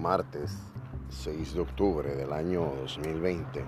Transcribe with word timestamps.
martes 0.00 0.56
6 1.10 1.54
de 1.54 1.60
octubre 1.60 2.14
del 2.14 2.32
año 2.32 2.64
2020. 2.80 3.62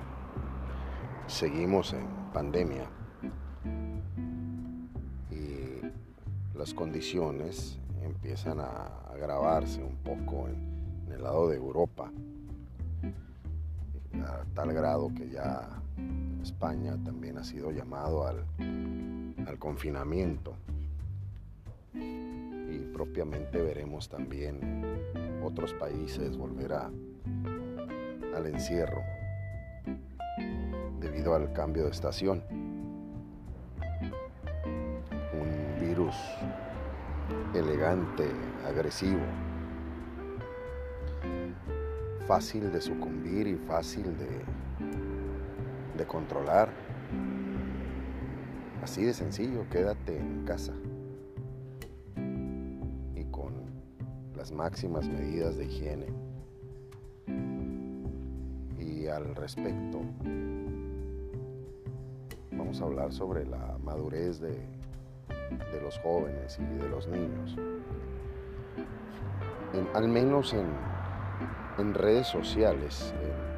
Seguimos 1.26 1.92
en 1.92 2.06
pandemia 2.32 2.86
y 5.30 5.82
las 6.56 6.72
condiciones 6.72 7.78
empiezan 8.02 8.60
a 8.60 8.86
agravarse 9.12 9.82
un 9.82 9.96
poco 9.96 10.48
en, 10.48 10.72
el 11.12 11.22
lado 11.22 11.50
de 11.50 11.56
Europa, 11.56 12.10
a 14.14 14.44
tal 14.54 14.72
grado 14.72 15.12
que 15.14 15.28
ya 15.28 15.68
España 16.42 16.96
también 17.04 17.36
ha 17.36 17.44
sido 17.44 17.70
llamado 17.70 18.26
al, 18.26 18.46
al 19.46 19.58
confinamiento 19.58 20.54
y 21.92 22.78
propiamente 22.94 23.60
veremos 23.60 24.08
también 24.08 24.82
otros 25.42 25.74
países 25.74 26.36
volver 26.36 26.72
al 26.72 28.46
encierro 28.46 29.02
debido 31.00 31.34
al 31.34 31.52
cambio 31.52 31.84
de 31.84 31.90
estación. 31.90 32.42
Un 35.32 35.80
virus 35.80 36.14
elegante, 37.54 38.26
agresivo, 38.66 39.20
fácil 42.26 42.72
de 42.72 42.80
sucumbir 42.80 43.46
y 43.46 43.56
fácil 43.56 44.04
de, 44.16 44.44
de 45.96 46.06
controlar. 46.06 46.70
Así 48.82 49.04
de 49.04 49.12
sencillo, 49.12 49.64
quédate 49.70 50.18
en 50.18 50.44
casa. 50.44 50.72
Máximas 54.52 55.08
medidas 55.08 55.56
de 55.56 55.64
higiene. 55.64 56.06
Y 58.78 59.06
al 59.06 59.34
respecto, 59.34 60.00
vamos 62.52 62.80
a 62.80 62.84
hablar 62.84 63.12
sobre 63.12 63.44
la 63.46 63.78
madurez 63.82 64.40
de, 64.40 64.50
de 65.72 65.80
los 65.82 65.98
jóvenes 66.00 66.58
y 66.58 66.78
de 66.78 66.88
los 66.88 67.08
niños. 67.08 67.56
al 69.94 70.08
menos 70.08 70.52
en, 70.52 70.66
en 71.78 71.94
redes 71.94 72.26
sociales, 72.26 73.14
en, 73.22 73.52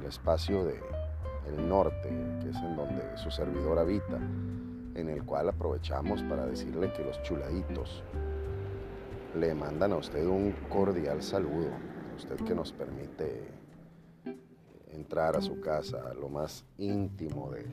el 0.00 0.08
espacio 0.08 0.64
del 0.64 0.82
el 1.46 1.68
norte, 1.68 2.08
que 2.40 2.50
es 2.50 2.56
en 2.56 2.76
donde 2.76 3.16
su 3.16 3.30
servidor 3.30 3.78
habita, 3.78 4.16
en 4.94 5.08
el 5.08 5.24
cual 5.24 5.48
aprovechamos 5.48 6.22
para 6.24 6.46
decirle 6.46 6.92
que 6.92 7.04
los 7.04 7.20
chuladitos 7.22 8.04
le 9.34 9.54
mandan 9.54 9.92
a 9.92 9.96
usted 9.96 10.26
un 10.26 10.52
cordial 10.68 11.22
saludo, 11.22 11.70
usted 12.16 12.36
que 12.44 12.54
nos 12.54 12.72
permite 12.72 13.48
entrar 14.92 15.36
a 15.36 15.40
su 15.40 15.58
casa, 15.60 16.10
a 16.10 16.14
lo 16.14 16.28
más 16.28 16.66
íntimo 16.76 17.50
de 17.50 17.64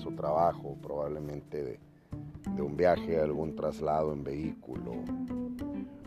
su 0.00 0.12
trabajo, 0.12 0.76
probablemente 0.80 1.64
de, 1.64 2.62
un 2.62 2.76
viaje, 2.76 3.20
algún 3.20 3.54
traslado 3.54 4.12
en 4.12 4.24
vehículo 4.24 4.92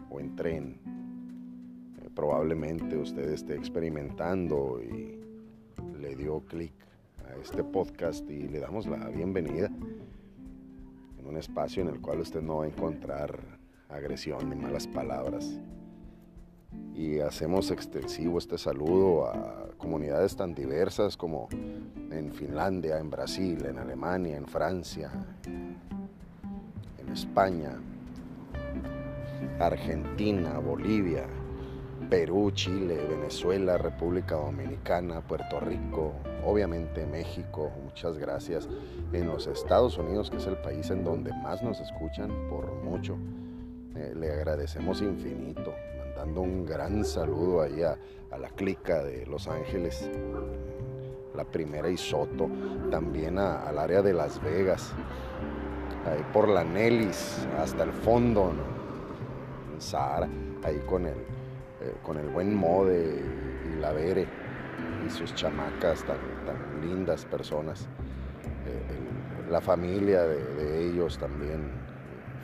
o 0.09 0.19
en 0.19 0.35
tren. 0.35 0.79
Eh, 2.01 2.09
probablemente 2.13 2.97
usted 2.97 3.29
esté 3.31 3.55
experimentando 3.55 4.81
y 4.81 5.19
le 5.99 6.15
dio 6.15 6.41
clic 6.41 6.73
a 7.25 7.35
este 7.35 7.63
podcast 7.63 8.29
y 8.29 8.47
le 8.47 8.59
damos 8.59 8.87
la 8.87 9.09
bienvenida 9.09 9.69
en 11.19 11.27
un 11.27 11.37
espacio 11.37 11.83
en 11.83 11.89
el 11.89 12.01
cual 12.01 12.21
usted 12.21 12.41
no 12.41 12.57
va 12.57 12.65
a 12.65 12.67
encontrar 12.67 13.60
agresión 13.92 14.50
ni 14.50 14.56
malas 14.56 14.88
palabras. 14.88 15.59
Y 16.94 17.20
hacemos 17.20 17.72
extensivo 17.72 18.38
este 18.38 18.58
saludo 18.58 19.28
a 19.28 19.70
comunidades 19.78 20.35
tan 20.35 20.53
diversas 20.53 21.18
como 21.18 21.47
en 22.12 22.31
Finlandia, 22.31 22.97
en 23.00 23.09
Brasil, 23.09 23.66
en 23.66 23.78
Alemania, 23.78 24.38
en 24.38 24.46
Francia, 24.46 25.12
en 25.46 27.09
España, 27.12 27.80
Argentina, 29.59 30.59
Bolivia, 30.59 31.25
Perú, 32.09 32.51
Chile, 32.51 33.00
Venezuela, 33.09 33.78
República 33.78 34.35
Dominicana, 34.35 35.22
Puerto 35.22 35.59
Rico, 35.59 36.13
obviamente 36.46 37.06
México, 37.06 37.72
muchas 37.84 38.18
gracias. 38.18 38.68
En 39.13 39.28
los 39.28 39.47
Estados 39.47 39.97
Unidos, 39.97 40.30
que 40.30 40.38
es 40.38 40.47
el 40.47 40.57
país 40.57 40.90
en 40.90 41.03
donde 41.03 41.31
más 41.34 41.63
nos 41.63 41.80
escuchan 41.80 42.30
por 42.50 42.72
mucho. 42.84 43.18
Eh, 43.96 44.13
le 44.16 44.31
agradecemos 44.31 45.02
infinito, 45.02 45.74
mandando 45.97 46.41
un 46.41 46.66
gran 46.66 47.03
saludo 47.03 47.62
ahí 47.62 47.84
a, 47.84 47.97
la 48.38 48.50
clica 48.50 49.03
de 49.03 49.25
Los 49.25 49.50
Ángeles, 49.50 50.09
la 51.35 51.44
primera 51.44 51.90
y 51.90 51.97
Soto, 51.97 52.50
también 52.90 53.38
al 53.38 53.78
área 53.78 54.01
de 54.01 54.13
Las 54.13 54.41
Vegas, 54.41 54.94
ahí 56.06 56.24
por 56.31 56.47
la 56.47 56.63
Nelis, 56.63 57.46
hasta 57.59 57.84
el 57.84 57.91
fondo, 57.91 58.53
en 59.74 59.81
Sahara, 59.81 60.30
ahí 60.63 60.81
con 60.88 61.06
el, 61.06 61.18
eh, 61.81 61.96
con 62.01 62.18
el 62.18 62.30
buen 62.30 62.56
Mode 62.56 63.19
y, 63.75 63.80
la 63.81 63.91
Vere 63.91 64.25
y 65.06 65.09
sus 65.09 65.35
chamacas 65.35 66.06
tan, 66.06 66.18
tan 66.46 66.81
lindas 66.81 67.25
personas. 67.25 67.90
Eh, 68.66 69.50
la 69.50 69.59
familia 69.59 70.22
de 70.22 70.88
ellos 70.88 71.18
también 71.18 71.91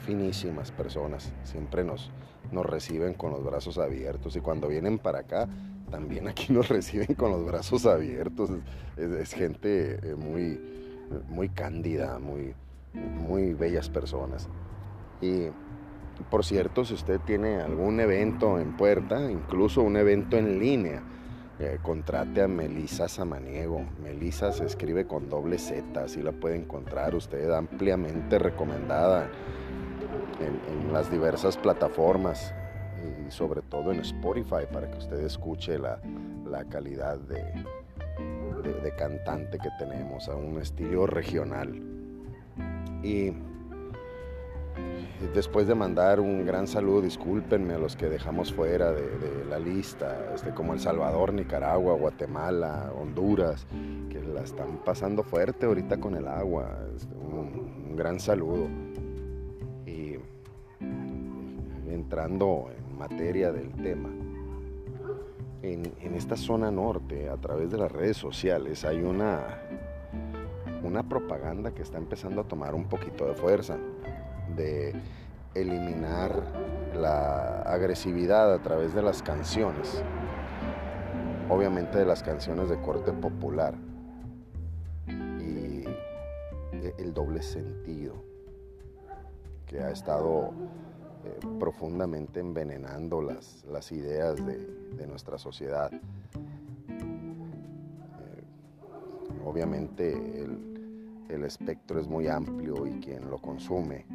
finísimas 0.07 0.71
personas, 0.71 1.33
siempre 1.43 1.83
nos, 1.83 2.09
nos 2.53 2.65
reciben 2.65 3.13
con 3.13 3.31
los 3.31 3.43
brazos 3.43 3.77
abiertos 3.77 4.37
y 4.37 4.39
cuando 4.39 4.69
vienen 4.69 4.99
para 4.99 5.19
acá, 5.19 5.49
también 5.91 6.29
aquí 6.29 6.53
nos 6.53 6.69
reciben 6.77 7.13
con 7.13 7.31
los 7.31 7.45
brazos 7.45 7.85
abiertos. 7.85 8.49
Es, 8.95 9.33
gente 9.33 9.99
eh, 10.01 10.15
muy, 10.15 10.59
muy 11.27 11.49
cándida, 11.49 12.19
muy, 12.19 12.55
muy 12.93 13.53
bellas 13.53 13.89
personas. 13.89 14.47
Y 15.21 15.47
por 16.31 16.45
cierto, 16.45 16.85
si 16.85 16.93
usted 16.93 17.19
tiene 17.19 17.57
algún 17.57 17.99
evento 17.99 18.59
en 18.59 18.77
puerta, 18.77 19.29
incluso 19.29 19.81
un 19.81 19.97
evento 19.97 20.37
en 20.37 20.57
línea, 20.57 21.03
eh, 21.59 21.79
contrate 21.81 22.43
a 22.43 22.47
Melisa 22.47 23.09
Samaniego. 23.09 23.83
Melisa 24.01 24.53
se 24.53 24.63
escribe 24.63 25.05
con 25.05 25.27
doble 25.27 25.59
Z, 25.59 26.01
así 26.01 26.21
la 26.21 26.31
puede 26.31 26.55
encontrar 26.55 27.13
usted 27.13 27.51
ampliamente 27.51 28.39
recomendada 28.39 29.29
en, 30.39 30.93
las 30.93 31.11
diversas 31.11 31.57
plataformas 31.57 32.53
y 33.27 33.31
sobre 33.31 33.61
todo 33.61 33.91
en 33.91 33.99
Spotify 33.99 34.65
para 34.71 34.89
que 34.89 34.97
usted 34.97 35.19
escuche 35.19 35.77
la, 35.77 35.99
calidad 36.69 37.17
de, 37.19 37.43
de, 38.81 38.95
cantante 38.95 39.59
que 39.59 39.69
tenemos 39.77 40.27
a 40.29 40.35
un 40.35 40.59
estilo 40.59 41.05
regional. 41.05 41.81
Y 43.03 43.33
después 45.33 45.67
de 45.67 45.75
mandar 45.75 46.19
un 46.19 46.45
gran 46.45 46.67
saludo, 46.67 47.01
discúlpenme 47.01 47.73
a 47.73 47.77
los 47.77 47.95
que 47.95 48.07
dejamos 48.07 48.53
fuera 48.53 48.91
de, 48.91 49.45
la 49.49 49.59
lista, 49.59 50.33
este, 50.33 50.51
como 50.51 50.73
El 50.73 50.79
Salvador, 50.79 51.33
Nicaragua, 51.33 51.95
Guatemala, 51.95 52.91
Honduras, 52.99 53.65
que 54.09 54.21
la 54.21 54.41
están 54.41 54.79
pasando 54.83 55.23
fuerte 55.23 55.65
ahorita 55.65 55.99
con 55.99 56.15
el 56.15 56.27
agua. 56.27 56.69
Este, 56.95 57.13
un 57.15 57.95
gran 57.95 58.19
saludo. 58.19 58.67
Entrando 62.07 62.69
en 62.71 62.97
materia 62.97 63.51
del 63.51 63.69
tema, 63.83 64.07
en, 65.61 66.15
esta 66.15 66.37
zona 66.37 66.71
norte, 66.71 67.27
a 67.27 67.35
través 67.35 67.69
de 67.69 67.77
las 67.77 67.91
redes 67.91 68.15
sociales, 68.15 68.85
hay 68.85 69.01
una, 69.01 69.59
una 70.83 71.03
propaganda 71.03 71.71
que 71.71 71.81
está 71.81 71.97
empezando 71.97 72.39
a 72.39 72.43
tomar 72.45 72.75
un 72.75 72.85
poquito 72.85 73.25
de 73.25 73.33
fuerza, 73.33 73.75
de 74.55 74.95
eliminar 75.53 76.31
la 76.95 77.63
agresividad 77.63 78.53
a 78.53 78.59
través 78.59 78.93
de 78.93 79.01
las 79.01 79.21
canciones, 79.21 80.01
obviamente 81.49 81.97
de 81.97 82.05
las 82.05 82.23
canciones 82.23 82.69
de 82.69 82.79
corte 82.79 83.11
popular 83.11 83.73
y 85.09 85.83
el 86.97 87.13
doble 87.13 87.41
sentido 87.41 88.13
que 89.65 89.81
ha 89.81 89.91
estado 89.91 90.53
profundamente 91.67 92.39
envenenando 92.39 93.21
las, 93.21 93.65
las 93.69 93.91
ideas 93.91 94.37
de, 94.45 95.05
nuestra 95.05 95.37
sociedad. 95.37 95.91
Eh, 95.91 95.99
obviamente 99.43 100.13
el, 100.13 101.25
el 101.27 101.43
espectro 101.43 101.99
es 101.99 102.07
muy 102.07 102.29
amplio 102.29 102.87
y 102.87 103.01
quien 103.01 103.29
lo 103.29 103.39
consume, 103.39 104.05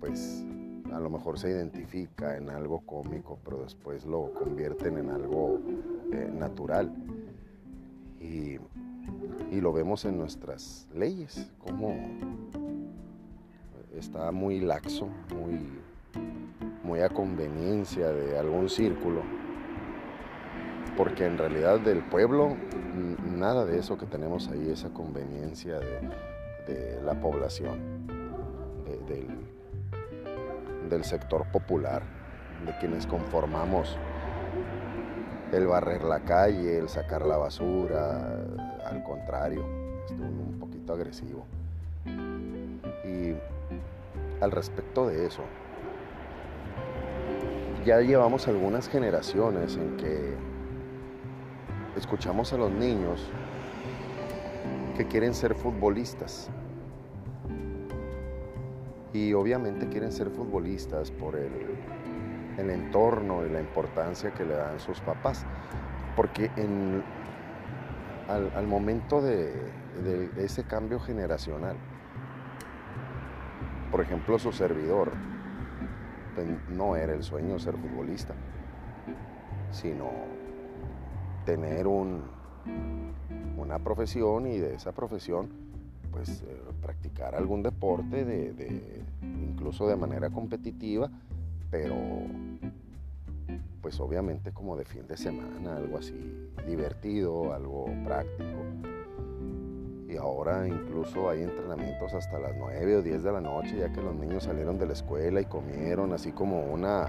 pues 0.00 0.44
a 0.92 0.98
lo 0.98 1.08
mejor 1.08 1.38
se 1.38 1.50
identifica 1.50 2.36
en 2.36 2.50
algo 2.50 2.80
cómico, 2.80 3.38
pero 3.44 3.62
después 3.62 4.04
lo 4.04 4.32
convierten 4.34 4.98
en 4.98 5.10
algo 5.10 5.60
eh, 6.12 6.32
natural. 6.34 6.92
Y, 8.18 8.58
y, 9.52 9.60
lo 9.60 9.72
vemos 9.72 10.04
en 10.04 10.18
nuestras 10.18 10.88
leyes, 10.92 11.48
como 11.60 11.94
está 14.00 14.32
muy 14.32 14.60
laxo, 14.60 15.08
muy, 15.34 15.60
muy 16.82 17.00
a 17.00 17.10
conveniencia 17.10 18.08
de 18.08 18.38
algún 18.38 18.68
círculo, 18.68 19.22
porque 20.96 21.26
en 21.26 21.36
realidad 21.36 21.78
del 21.80 22.02
pueblo 22.02 22.56
nada 23.22 23.64
de 23.64 23.78
eso 23.78 23.98
que 23.98 24.06
tenemos 24.06 24.48
ahí, 24.48 24.70
esa 24.70 24.88
conveniencia 24.88 25.78
de, 25.78 27.00
la 27.04 27.20
población, 27.20 28.06
del, 29.06 29.26
del 30.88 31.04
sector 31.04 31.44
popular, 31.50 32.02
de 32.64 32.76
quienes 32.78 33.06
conformamos 33.06 33.98
el 35.52 35.66
barrer 35.66 36.04
la 36.04 36.20
calle, 36.20 36.78
el 36.78 36.88
sacar 36.88 37.26
la 37.26 37.36
basura, 37.36 38.44
al 38.84 39.02
contrario, 39.02 39.64
estuvo 40.06 40.26
un 40.26 40.58
poquito 40.60 40.92
agresivo. 40.92 41.44
Al 44.40 44.50
respecto 44.50 45.06
de 45.06 45.26
eso, 45.26 45.42
ya 47.84 48.00
llevamos 48.00 48.48
algunas 48.48 48.88
generaciones 48.88 49.76
en 49.76 49.96
que 49.96 50.34
escuchamos 51.96 52.52
a 52.52 52.56
los 52.56 52.70
niños 52.70 53.20
que 54.96 55.06
quieren 55.06 55.34
ser 55.34 55.54
futbolistas. 55.54 56.48
Y 59.12 59.32
obviamente 59.32 59.88
quieren 59.88 60.12
ser 60.12 60.30
futbolistas 60.30 61.10
por 61.10 61.36
el, 61.36 61.50
el 62.58 62.70
entorno 62.70 63.44
y 63.44 63.50
la 63.50 63.60
importancia 63.60 64.32
que 64.32 64.44
le 64.44 64.54
dan 64.54 64.78
sus 64.78 65.00
papás. 65.00 65.44
Porque 66.16 66.50
en, 66.56 67.02
al, 68.30 68.66
momento 68.66 69.20
de, 69.20 69.52
ese 70.36 70.64
cambio 70.64 71.00
generacional, 71.00 71.76
por 73.90 74.00
ejemplo, 74.00 74.38
su 74.38 74.52
servidor 74.52 75.12
pues, 76.34 76.48
no 76.68 76.96
era 76.96 77.12
el 77.12 77.22
sueño 77.22 77.58
ser 77.58 77.76
futbolista, 77.76 78.34
sino 79.70 80.10
tener 81.44 81.86
un, 81.86 82.22
una 83.56 83.78
profesión 83.78 84.46
y 84.46 84.58
de 84.58 84.74
esa 84.74 84.92
profesión 84.92 85.48
pues 86.10 86.42
eh, 86.42 86.60
practicar 86.82 87.34
algún 87.34 87.62
deporte 87.62 88.24
de, 88.24 89.04
incluso 89.22 89.86
de 89.86 89.96
manera 89.96 90.28
competitiva 90.30 91.08
pero 91.70 91.94
pues 93.80 93.98
obviamente 94.00 94.52
como 94.52 94.76
de 94.76 94.84
fin 94.84 95.06
de 95.06 95.16
semana, 95.16 95.76
algo 95.76 95.98
así 95.98 96.14
divertido, 96.66 97.54
algo 97.54 97.86
práctico. 98.04 98.89
Y 100.10 100.16
ahora 100.16 100.66
incluso 100.66 101.30
hay 101.30 101.42
entrenamientos 101.42 102.12
hasta 102.14 102.38
las 102.40 102.56
9 102.56 102.96
o 102.96 103.02
10 103.02 103.22
de 103.22 103.32
la 103.32 103.40
noche, 103.40 103.76
ya 103.76 103.92
que 103.92 104.02
los 104.02 104.14
niños 104.14 104.42
salieron 104.42 104.76
de 104.76 104.86
la 104.86 104.94
escuela 104.94 105.40
y 105.40 105.44
comieron, 105.44 106.12
así 106.12 106.32
como 106.32 106.64
una 106.64 107.06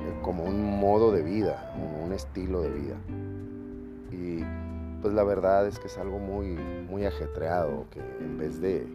eh, 0.00 0.18
como 0.20 0.44
un 0.44 0.78
modo 0.78 1.12
de 1.12 1.22
vida, 1.22 1.74
un 2.04 2.12
estilo 2.12 2.60
de 2.60 2.70
vida. 2.70 2.96
Y 4.10 4.44
pues 5.00 5.14
la 5.14 5.24
verdad 5.24 5.66
es 5.66 5.78
que 5.78 5.86
es 5.86 5.96
algo 5.96 6.18
muy, 6.18 6.48
muy 6.88 7.06
ajetreado, 7.06 7.86
que 7.90 8.00
en 8.00 8.36
vez 8.36 8.60
de, 8.60 8.86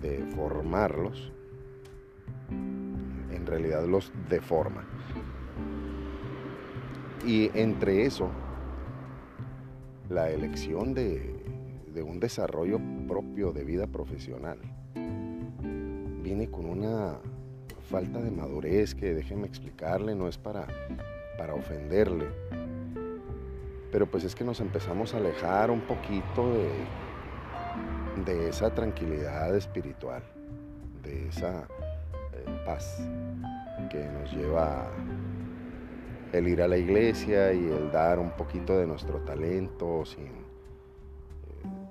de 0.00 0.24
formarlos, 0.34 1.30
en 2.50 3.46
realidad 3.46 3.84
los 3.84 4.12
deforma. 4.30 4.84
Y 7.26 7.50
entre 7.52 8.06
eso, 8.06 8.28
la 10.08 10.30
elección 10.30 10.94
de, 10.94 11.43
un 12.02 12.20
desarrollo 12.20 12.80
propio 13.06 13.52
de 13.52 13.64
vida 13.64 13.86
profesional. 13.86 14.58
Viene 16.22 16.50
con 16.50 16.66
una 16.66 17.18
falta 17.90 18.20
de 18.20 18.30
madurez 18.30 18.94
que 18.94 19.14
déjenme 19.14 19.46
explicarle, 19.46 20.14
no 20.14 20.28
es 20.28 20.38
para, 20.38 20.66
para 21.36 21.54
ofenderle, 21.54 22.26
pero 23.92 24.06
pues 24.06 24.24
es 24.24 24.34
que 24.34 24.44
nos 24.44 24.60
empezamos 24.60 25.14
a 25.14 25.18
alejar 25.18 25.70
un 25.70 25.82
poquito 25.82 26.52
de, 26.54 26.70
de 28.24 28.48
esa 28.48 28.74
tranquilidad 28.74 29.54
espiritual, 29.54 30.22
de 31.02 31.28
esa 31.28 31.68
paz 32.64 32.98
que 33.90 34.04
nos 34.08 34.32
lleva 34.32 34.90
el 36.32 36.48
ir 36.48 36.62
a 36.62 36.68
la 36.68 36.76
iglesia 36.76 37.52
y 37.52 37.64
el 37.64 37.92
dar 37.92 38.18
un 38.18 38.30
poquito 38.30 38.76
de 38.76 38.86
nuestro 38.86 39.20
talento 39.20 40.04
sin, 40.04 40.26
eh, 40.26 40.43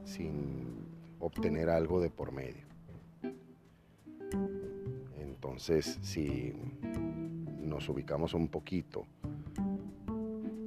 sin 0.03 0.85
obtener 1.19 1.69
algo 1.69 1.99
de 2.01 2.09
por 2.09 2.31
medio. 2.31 2.65
Entonces, 5.19 5.99
si 6.01 6.53
nos 7.61 7.87
ubicamos 7.89 8.33
un 8.33 8.47
poquito, 8.47 9.05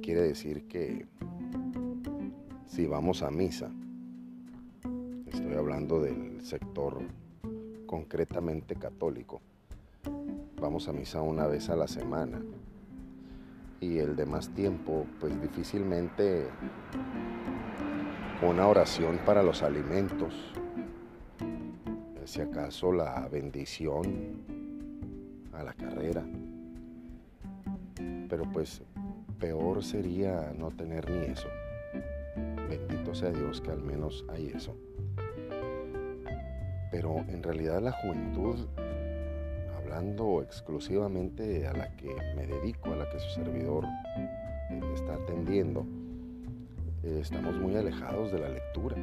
quiere 0.01 0.21
decir 0.21 0.67
que 0.67 1.05
si 2.65 2.85
vamos 2.85 3.23
a 3.23 3.31
misa, 3.31 3.71
estoy 5.25 5.53
hablando 5.55 6.01
del 6.01 6.41
sector 6.43 6.99
concretamente 7.85 8.75
católico, 8.75 9.41
vamos 10.59 10.87
a 10.87 10.93
misa 10.93 11.21
una 11.21 11.47
vez 11.47 11.69
a 11.69 11.75
la 11.75 11.87
semana 11.87 12.41
y 13.79 13.97
el 13.99 14.15
demás 14.15 14.49
tiempo 14.49 15.05
pues 15.19 15.39
difícilmente 15.41 16.47
una 18.41 18.67
oración 18.67 19.19
para 19.25 19.43
los 19.43 19.63
alimentos, 19.63 20.33
si 22.25 22.41
acaso 22.41 22.91
la 22.91 23.27
bendición 23.29 24.43
a 25.53 25.63
la 25.63 25.73
carrera, 25.73 26.23
pero 28.29 28.43
pues 28.51 28.81
peor 29.39 29.83
sería 29.83 30.53
no 30.57 30.71
tener 30.71 31.09
ni 31.09 31.25
eso. 31.25 31.47
Bendito 32.69 33.15
sea 33.15 33.31
Dios 33.31 33.61
que 33.61 33.71
al 33.71 33.81
menos 33.81 34.25
hay 34.29 34.47
eso. 34.47 34.75
Pero 36.91 37.17
en 37.29 37.41
realidad 37.43 37.81
la 37.81 37.91
juventud 37.91 38.67
exclusivamente 40.43 41.67
a 41.67 41.73
la 41.73 41.95
que 41.95 42.13
me 42.35 42.45
dedico, 42.45 42.91
a 42.91 42.95
la 42.95 43.09
que 43.09 43.19
su 43.19 43.29
servidor 43.29 43.85
está 44.93 45.15
atendiendo, 45.15 45.85
eh, 47.03 47.19
estamos 47.21 47.55
muy 47.57 47.75
alejados 47.75 48.31
de 48.31 48.39
la 48.39 48.49
lectura. 48.49 48.95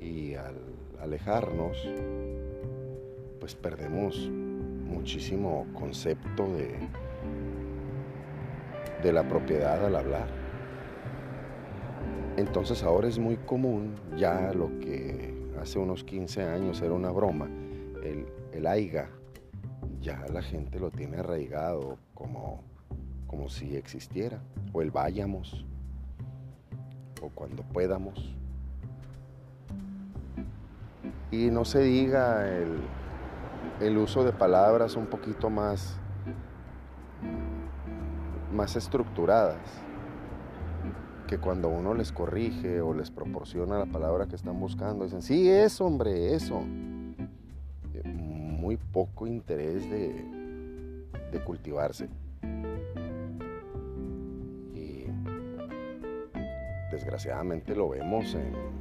Y 0.00 0.34
al 0.34 0.56
alejarnos, 1.00 1.76
pues 3.40 3.54
perdemos 3.54 4.28
muchísimo 4.28 5.66
concepto 5.74 6.46
de, 6.54 6.74
de 9.02 9.12
la 9.12 9.26
propiedad 9.26 9.84
al 9.84 9.96
hablar. 9.96 10.28
Entonces 12.36 12.82
ahora 12.82 13.08
es 13.08 13.18
muy 13.18 13.36
común, 13.36 13.94
ya 14.16 14.52
lo 14.52 14.78
que 14.78 15.34
hace 15.60 15.78
unos 15.78 16.04
15 16.04 16.44
años 16.44 16.80
era 16.82 16.94
una 16.94 17.10
broma, 17.10 17.48
el, 18.04 18.26
el 18.52 18.66
AIGA, 18.66 19.10
ya 20.00 20.24
la 20.32 20.42
gente 20.42 20.78
lo 20.78 20.90
tiene 20.90 21.18
arraigado 21.18 21.98
como, 22.14 22.62
como 23.26 23.48
si 23.48 23.76
existiera, 23.76 24.40
o 24.72 24.82
el 24.82 24.92
vayamos, 24.92 25.66
o 27.22 27.28
cuando 27.30 27.62
podamos. 27.62 28.34
Y 31.30 31.50
no 31.50 31.64
se 31.64 31.80
diga 31.80 32.48
el, 32.48 32.78
el 33.80 33.98
uso 33.98 34.24
de 34.24 34.32
palabras 34.32 34.96
un 34.96 35.06
poquito 35.06 35.50
más, 35.50 35.98
más 38.52 38.76
estructuradas, 38.76 39.60
que 41.26 41.38
cuando 41.38 41.68
uno 41.68 41.92
les 41.92 42.12
corrige 42.12 42.80
o 42.80 42.94
les 42.94 43.10
proporciona 43.10 43.78
la 43.78 43.86
palabra 43.86 44.26
que 44.26 44.36
están 44.36 44.58
buscando, 44.58 45.04
dicen, 45.04 45.20
sí, 45.20 45.48
eso, 45.48 45.84
hombre, 45.84 46.34
eso 46.34 46.62
muy 48.68 48.76
poco 48.76 49.26
interés 49.26 49.88
de, 49.90 50.22
cultivarse. 51.46 52.08
Desgraciadamente 56.98 57.74
lo 57.74 57.88
vemos 57.90 58.34
en, 58.34 58.78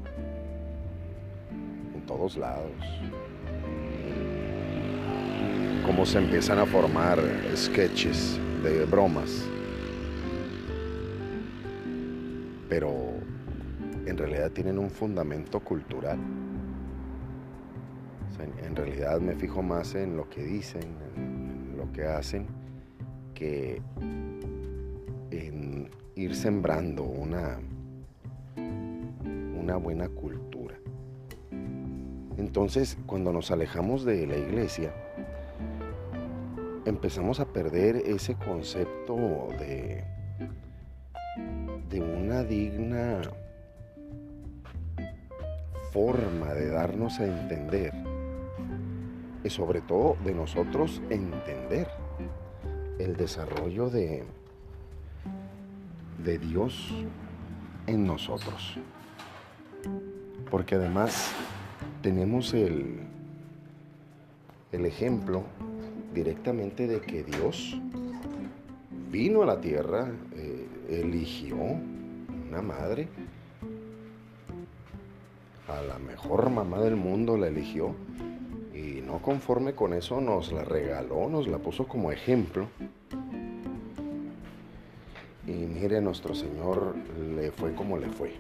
todos 2.06 2.38
lados. 2.38 2.72
Cómo 5.86 6.06
se 6.06 6.20
empiezan 6.20 6.60
a 6.60 6.66
formar 6.66 7.20
sketches 7.54 8.40
de 8.64 8.86
bromas. 8.86 9.46
Pero 12.70 12.94
en 14.06 14.18
realidad 14.18 14.52
tienen 14.52 14.80
un 14.80 14.90
fundamento 14.90 15.60
cultural 15.60 16.18
en, 18.40 18.76
realidad 18.76 19.20
me 19.20 19.36
fijo 19.36 19.62
más 19.62 19.96
en 19.96 20.16
lo 20.16 20.30
que 20.30 20.44
dicen, 20.44 20.96
en, 21.16 21.78
lo 21.78 21.92
que 21.92 22.06
hacen, 22.06 22.48
que 23.34 23.82
en 25.32 25.90
ir 26.16 26.36
sembrando 26.36 27.04
una, 27.04 27.60
una 29.68 29.76
buena 29.76 30.08
cultura. 30.08 30.76
Entonces, 32.38 32.98
cuando 33.06 33.34
nos 33.34 33.52
alejamos 33.52 34.06
de 34.06 34.26
la 34.26 34.38
iglesia, 34.38 34.94
empezamos 36.86 37.42
a 37.42 37.46
perder 37.52 37.98
ese 37.98 38.36
concepto 38.36 39.18
de, 39.60 40.06
de 41.90 42.00
una 42.00 42.44
digna 42.44 43.24
forma 45.92 46.54
de 46.54 46.70
darnos 46.70 47.20
a 47.20 47.26
entender 47.26 47.92
y 49.44 49.50
sobre 49.50 49.82
todo 49.82 50.16
de 50.24 50.34
nosotros 50.34 51.02
entender 51.10 51.90
el 53.00 53.18
desarrollo 53.18 53.90
de, 53.90 54.24
de 56.24 56.38
Dios 56.38 57.06
en 57.86 58.08
nosotros. 58.08 58.80
Porque 60.50 60.76
además 60.76 61.32
tenemos 62.02 62.54
el, 62.54 63.00
el 64.72 64.86
ejemplo 64.86 65.44
directamente 66.14 66.88
de 66.88 67.02
que 67.02 67.24
Dios 67.24 67.80
vino 69.12 69.44
a 69.44 69.46
la 69.46 69.62
tierra, 69.62 70.12
eh, 70.36 70.68
eligió 70.90 71.56
una 71.56 72.62
madre, 72.62 73.08
a 75.68 75.82
la 75.82 76.00
mejor 76.00 76.50
mamá 76.50 76.80
del 76.80 76.96
mundo 76.96 77.38
la 77.38 77.48
eligió 77.48 77.94
y 78.74 79.02
no 79.02 79.20
conforme 79.22 79.74
con 79.74 79.94
eso 79.94 80.22
nos 80.22 80.52
la 80.52 80.64
regaló, 80.64 81.30
nos 81.30 81.48
la 81.48 81.58
puso 81.58 81.88
como 81.88 82.12
ejemplo. 82.12 82.68
Y 85.46 85.52
mire, 85.52 86.02
nuestro 86.02 86.36
Señor 86.36 86.96
le 87.36 87.52
fue 87.52 87.74
como 87.74 87.98
le 87.98 88.08
fue, 88.10 88.34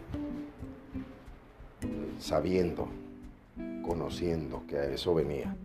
sabiendo, 2.19 2.87
conociendo 3.83 4.63
que 4.67 4.77
a 4.77 4.85
eso 4.85 5.13
venía 5.13 5.55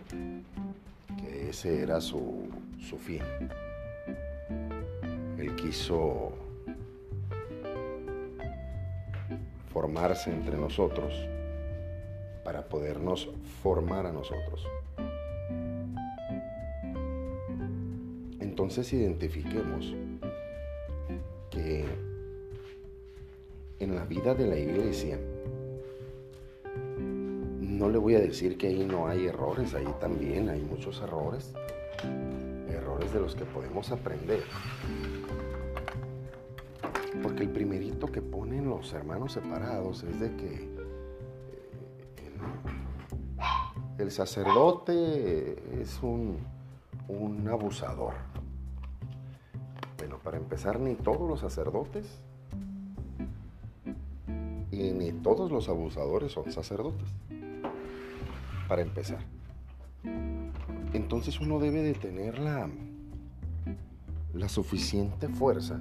ese 1.52 1.82
era 1.82 2.00
su, 2.00 2.48
su 2.80 2.96
fin. 2.96 3.20
Él 5.38 5.54
quiso 5.56 6.32
formarse 9.70 10.30
entre 10.30 10.56
nosotros 10.56 11.12
para 12.42 12.66
podernos 12.68 13.28
formar 13.62 14.06
a 14.06 14.12
nosotros. 14.12 14.66
Entonces 18.40 18.90
identifiquemos 18.94 19.94
que 21.50 21.84
en 23.78 23.94
la 23.94 24.06
vida 24.06 24.34
de 24.34 24.46
la 24.46 24.56
iglesia 24.56 25.18
no 27.82 27.90
le 27.90 27.98
voy 27.98 28.14
a 28.14 28.20
decir 28.20 28.56
que 28.56 28.68
ahí 28.68 28.84
no 28.84 29.08
hay 29.08 29.26
errores, 29.26 29.74
ahí 29.74 29.92
también 29.98 30.48
hay 30.48 30.60
muchos 30.60 31.02
errores, 31.02 31.52
errores 32.68 33.12
de 33.12 33.18
los 33.18 33.34
que 33.34 33.44
podemos 33.44 33.90
aprender. 33.90 34.44
Porque 37.24 37.42
el 37.42 37.48
primerito 37.48 38.06
que 38.06 38.22
ponen 38.22 38.70
los 38.70 38.92
hermanos 38.92 39.32
separados 39.32 40.04
es 40.04 40.20
de 40.20 40.36
que 40.36 40.54
eh, 42.18 42.30
el, 43.98 44.12
sacerdote 44.12 45.80
es 45.82 46.00
un, 46.04 46.38
un 47.08 47.48
abusador. 47.48 48.14
Bueno, 49.98 50.18
para 50.22 50.36
empezar, 50.36 50.78
ni 50.78 50.94
todos 50.94 51.28
los 51.28 51.40
sacerdotes 51.40 52.06
y 54.70 54.92
ni 54.92 55.10
todos 55.10 55.50
los 55.50 55.68
abusadores 55.68 56.30
son 56.30 56.52
sacerdotes 56.52 57.08
para 58.72 58.80
empezar. 58.80 59.18
Entonces 60.94 61.38
uno 61.40 61.58
debe 61.58 61.82
de 61.82 61.92
tener 61.92 62.38
la, 62.38 62.70
la 64.32 64.48
suficiente 64.48 65.28
fuerza 65.28 65.78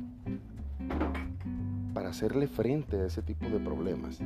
para 1.93 2.09
hacerle 2.09 2.49
frente 2.49 2.97
a 2.97 3.05
ese 3.05 3.21
tipo 3.21 3.45
de 3.45 3.61
problemas 3.61 4.19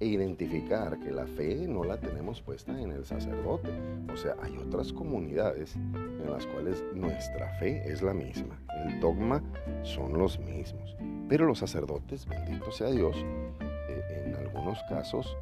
e 0.00 0.06
identificar 0.06 0.98
que 0.98 1.12
la 1.12 1.28
fe 1.28 1.68
no 1.68 1.84
la 1.84 2.00
tenemos 2.00 2.42
puesta 2.42 2.76
en 2.82 2.90
el 2.90 3.04
sacerdote. 3.04 3.70
O 4.12 4.16
sea, 4.16 4.34
hay 4.42 4.56
otras 4.56 4.92
comunidades 4.92 5.76
en 5.76 6.28
las 6.28 6.44
cuales 6.44 6.82
nuestra 6.92 7.54
fe 7.60 7.84
es 7.86 8.02
la 8.02 8.14
misma, 8.14 8.58
el 8.84 8.98
dogma 8.98 9.40
son 9.84 10.18
los 10.18 10.40
mismos, 10.40 10.96
pero 11.28 11.46
los 11.46 11.60
sacerdotes, 11.60 12.26
bendito 12.26 12.72
sea 12.72 12.90
Dios, 12.90 13.14
eh, 13.60 14.24
en 14.26 14.34
algunos 14.34 14.82
casos 14.88 15.36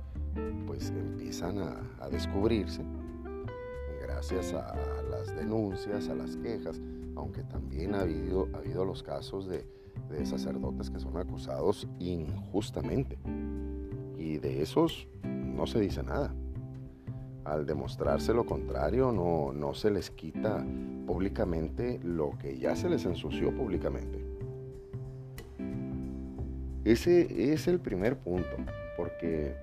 pues 0.66 0.90
empiezan 0.90 1.58
a, 1.58 2.08
descubrirse 2.10 2.82
gracias 4.00 4.54
a, 4.54 4.74
las 5.10 5.34
denuncias, 5.34 6.08
a 6.08 6.14
las 6.14 6.36
quejas, 6.36 6.80
aunque 7.16 7.42
también 7.42 7.94
ha 7.94 8.00
habido, 8.00 8.48
ha 8.54 8.58
habido 8.58 8.84
los 8.84 9.02
casos 9.02 9.48
de, 9.48 9.64
sacerdotes 10.24 10.90
que 10.90 11.00
son 11.00 11.16
acusados 11.16 11.88
injustamente. 11.98 13.18
Y 14.18 14.38
de 14.38 14.62
esos 14.62 15.08
no 15.24 15.66
se 15.66 15.80
dice 15.80 16.02
nada. 16.02 16.32
Al 17.44 17.66
demostrarse 17.66 18.32
lo 18.32 18.46
contrario, 18.46 19.12
no, 19.12 19.52
no 19.52 19.74
se 19.74 19.90
les 19.90 20.10
quita 20.10 20.64
públicamente 21.06 22.00
lo 22.02 22.30
que 22.38 22.58
ya 22.58 22.76
se 22.76 22.88
les 22.88 23.04
ensució 23.04 23.54
públicamente. 23.54 24.24
Ese 26.86 27.52
es 27.52 27.66
el 27.66 27.80
primer 27.80 28.16
punto, 28.16 28.56
porque 28.96 29.56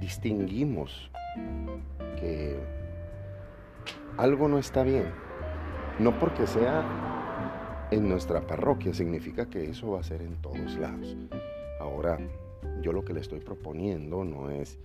distinguimos 0.00 1.10
que 2.18 2.56
algo 4.16 4.48
no 4.48 4.58
está 4.58 4.82
bien, 4.82 5.06
no 5.98 6.18
porque 6.18 6.46
sea 6.46 7.88
en 7.90 8.08
nuestra 8.08 8.46
parroquia, 8.46 8.92
significa 8.92 9.48
que 9.48 9.64
eso 9.70 9.92
va 9.92 10.00
a 10.00 10.02
ser 10.02 10.22
en 10.22 10.36
todos 10.42 10.76
lados. 10.76 11.16
Ahora, 11.80 12.18
yo 12.82 12.92
lo 12.92 13.04
que 13.04 13.12
le 13.12 13.20
estoy 13.20 13.40
proponiendo 13.40 14.24
no 14.24 14.50
es 14.50 14.78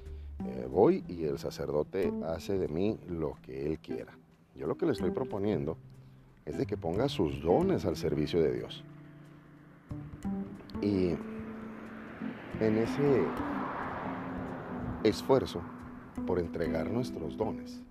eh, 0.45 0.67
voy 0.69 1.03
y 1.07 1.24
el 1.25 1.39
sacerdote 1.39 2.12
hace 2.27 2.57
de 2.57 2.67
mí 2.67 3.00
lo 3.07 3.38
que 3.41 3.65
él 3.65 3.79
quiera. 3.79 4.17
Yo 4.55 4.67
lo 4.67 4.77
que 4.77 4.86
le 4.86 4.91
estoy 4.91 5.12
proponiendo 5.12 5.77
es 6.45 6.57
de 6.57 6.65
que 6.65 6.77
ponga 6.77 7.07
sus 7.10 7.41
dones 7.41 7.86
al 7.86 7.95
servicio 7.95 8.41
de 8.41 8.53
Dios. 8.53 8.83
Y 10.81 11.15
en 12.60 12.77
ese 12.77 13.25
esfuerzo 15.03 15.62
por 16.25 16.39
entregar 16.39 16.89
nuestros 16.89 17.36
dones, 17.38 17.81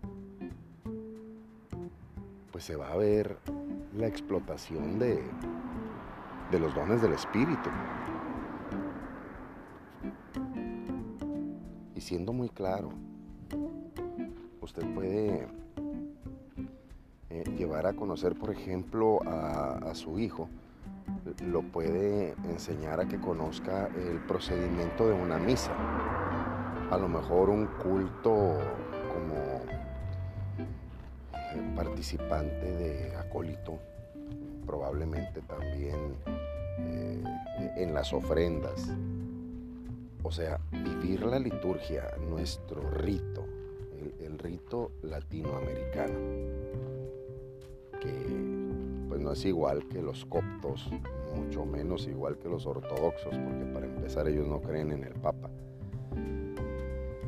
pues 2.50 2.64
se 2.64 2.76
va 2.76 2.92
a 2.92 2.96
ver 2.96 3.38
la 3.96 4.06
explotación 4.06 4.98
de, 4.98 5.22
de 6.50 6.58
los 6.58 6.74
dones 6.74 7.02
del 7.02 7.12
Espíritu. 7.12 7.70
Y 11.94 12.00
siendo 12.00 12.32
muy 12.32 12.48
claro, 12.48 12.90
usted 14.60 14.86
puede 14.94 15.48
eh, 17.30 17.44
llevar 17.56 17.86
a 17.86 17.94
conocer, 17.94 18.34
por 18.36 18.50
ejemplo, 18.50 19.18
a 19.26 19.94
su 19.94 20.18
hijo, 20.18 20.48
lo 21.40 21.62
puede 21.62 22.34
enseñar 22.44 23.00
a 23.00 23.06
que 23.06 23.20
conozca 23.20 23.88
el 23.96 24.18
procedimiento 24.20 25.08
de 25.08 25.14
una 25.14 25.38
misa. 25.38 25.72
A 26.90 26.98
lo 26.98 27.08
mejor 27.08 27.48
un 27.48 27.66
culto 27.66 28.58
como 29.12 29.62
eh, 31.34 31.72
participante 31.74 32.66
de 32.66 33.16
acólito, 33.16 33.78
probablemente 34.66 35.40
también 35.42 36.14
eh, 36.78 37.22
en 37.76 37.94
las 37.94 38.12
ofrendas. 38.12 38.88
O 40.22 40.30
sea, 40.30 40.60
vivir 40.70 41.22
la 41.22 41.38
liturgia, 41.38 42.04
nuestro 42.28 42.80
rito, 42.90 43.44
el 44.20 44.38
rito 44.38 44.92
latinoamericano, 45.02 46.18
que 48.00 48.12
pues 49.08 49.20
no 49.20 49.32
es 49.32 49.44
igual 49.44 49.86
que 49.88 50.00
los 50.00 50.24
coptos, 50.24 50.90
mucho 51.34 51.64
menos 51.64 52.06
igual 52.06 52.38
que 52.38 52.48
los 52.48 52.66
ortodoxos, 52.66 53.36
porque 53.36 53.64
para 53.72 53.86
empezar 53.86 54.28
ellos 54.28 54.46
no 54.46 54.60
creen 54.60 54.92
en 54.92 55.04
el 55.04 55.14
Papa. 55.14 55.50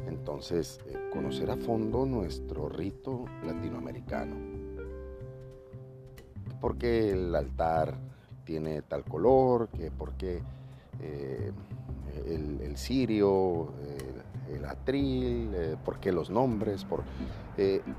Entonces, 0.06 0.80
eh, 0.86 1.10
conocer 1.12 1.50
a 1.50 1.56
fondo 1.56 2.06
nuestro 2.06 2.68
rito 2.68 3.24
latinoamericano. 3.44 4.36
Porque 6.60 7.10
el 7.10 7.34
altar 7.34 7.94
tiene 8.44 8.82
tal 8.82 9.04
color, 9.04 9.68
que 9.68 9.90
porque 9.90 10.40
eh, 11.00 11.52
el, 12.26 12.60
el, 12.62 12.76
cirio, 12.78 13.74
el, 14.50 14.64
atril, 14.64 15.50
eh, 15.54 15.76
por 15.84 16.00
qué 16.00 16.10
los 16.10 16.30
nombres, 16.30 16.84
por 16.84 17.02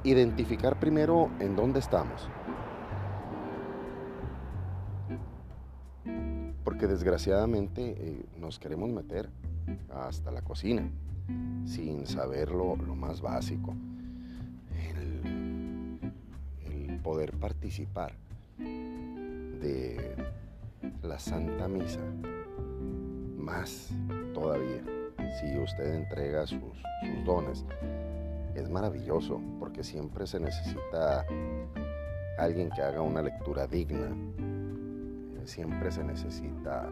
identificar 0.04 0.80
primero 0.80 1.30
en 1.40 1.56
dónde 1.56 1.80
estamos 1.80 2.28
desgraciadamente 6.88 7.96
eh, 7.98 8.26
nos 8.40 8.60
queremos 8.60 8.90
meter 8.90 9.30
hasta 9.90 10.32
la 10.32 10.42
cocina. 10.42 10.90
sin 11.66 12.06
saber 12.06 12.52
lo, 12.52 12.76
más 12.76 13.22
básico. 13.22 13.74
el 16.64 17.00
poder 17.02 17.34
participar 17.34 18.14
de 18.58 20.16
la 21.02 21.20
Santa 21.20 21.68
Misa, 21.68 22.00
más 23.38 23.90
todavía, 24.34 24.84
si 25.40 25.58
usted 25.58 25.96
entrega 25.96 26.46
sus, 26.48 26.62
dones, 27.26 27.66
es 28.56 28.70
maravilloso 28.70 29.42
porque 29.60 29.84
siempre 29.84 30.28
se 30.28 30.40
necesita 30.40 31.26
alguien 32.38 32.70
que 32.70 32.82
haga 32.82 33.02
una 33.02 33.22
lectura 33.22 33.68
digna, 33.68 34.16
siempre 35.46 35.92
se 35.92 36.04
necesita 36.04 36.90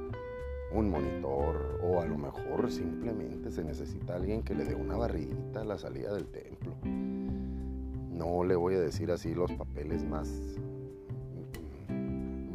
un 0.72 0.89
monitor 0.89 1.79
o 1.83 2.01
a 2.01 2.05
lo 2.05 2.17
mejor 2.17 2.72
simplemente 2.72 3.51
se 3.51 3.63
necesita 3.63 4.15
alguien 4.15 4.43
que 4.43 4.55
le 4.55 4.65
dé 4.65 4.75
una 4.75 4.98
barriguita 4.98 5.62
a 5.62 5.65
la 5.65 5.77
salida 5.77 6.13
del 6.13 6.27
templo. 6.27 6.75
No 6.83 8.43
le 8.43 8.55
voy 8.55 8.75
a 8.75 8.79
decir 8.79 9.12
así 9.12 9.33
los 9.33 9.51
papeles 9.51 10.03
más 10.03 10.29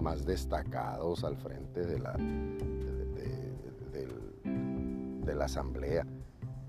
más 0.00 0.24
destacados 0.24 1.24
al 1.24 1.36
frente 1.36 1.84
de 1.84 1.98
la, 1.98 2.12
de, 5.24 5.34
la 5.34 5.44
asamblea. 5.44 6.06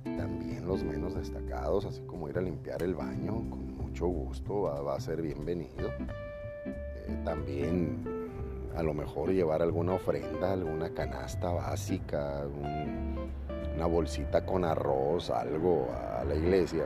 También 0.04 0.68
los 0.68 0.84
menos 0.84 1.16
destacados, 1.16 1.86
así 1.86 2.02
como 2.02 2.28
ir 2.30 2.38
a 2.38 2.42
limpiar 2.42 2.84
el 2.84 2.96
baño, 2.96 3.50
con 3.50 3.78
mucho 3.78 4.08
gusto, 4.08 4.64
va, 4.64 4.96
a 4.96 5.00
ser 5.00 5.22
bienvenido. 5.22 5.90
Eh, 6.66 7.22
también 7.24 8.29
a 8.76 8.84
lo 8.84 8.94
mejor 8.94 9.32
llevar 9.32 9.62
alguna 9.62 9.94
ofrenda, 9.94 10.54
alguna 10.54 10.94
canasta 10.94 11.52
básica, 11.52 12.46
una 13.76 13.86
bolsita 13.86 14.46
con 14.46 14.64
arroz, 14.66 15.30
algo 15.30 15.88
a 15.92 16.24
la 16.24 16.36
iglesia 16.36 16.86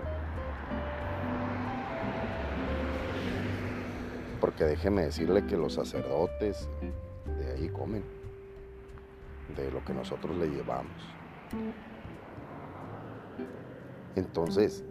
porque 4.43 4.65
déjeme 4.65 5.03
decirle 5.03 5.45
que 5.45 5.55
los 5.55 5.75
sacerdotes 5.75 6.67
de 7.39 7.53
ahí 7.53 7.69
comen, 7.69 8.03
de 9.55 9.71
lo 9.71 9.85
que 9.85 9.93
nosotros 9.93 10.35
le 10.35 10.47
llevamos. 10.47 10.91
Entonces, 14.17 14.83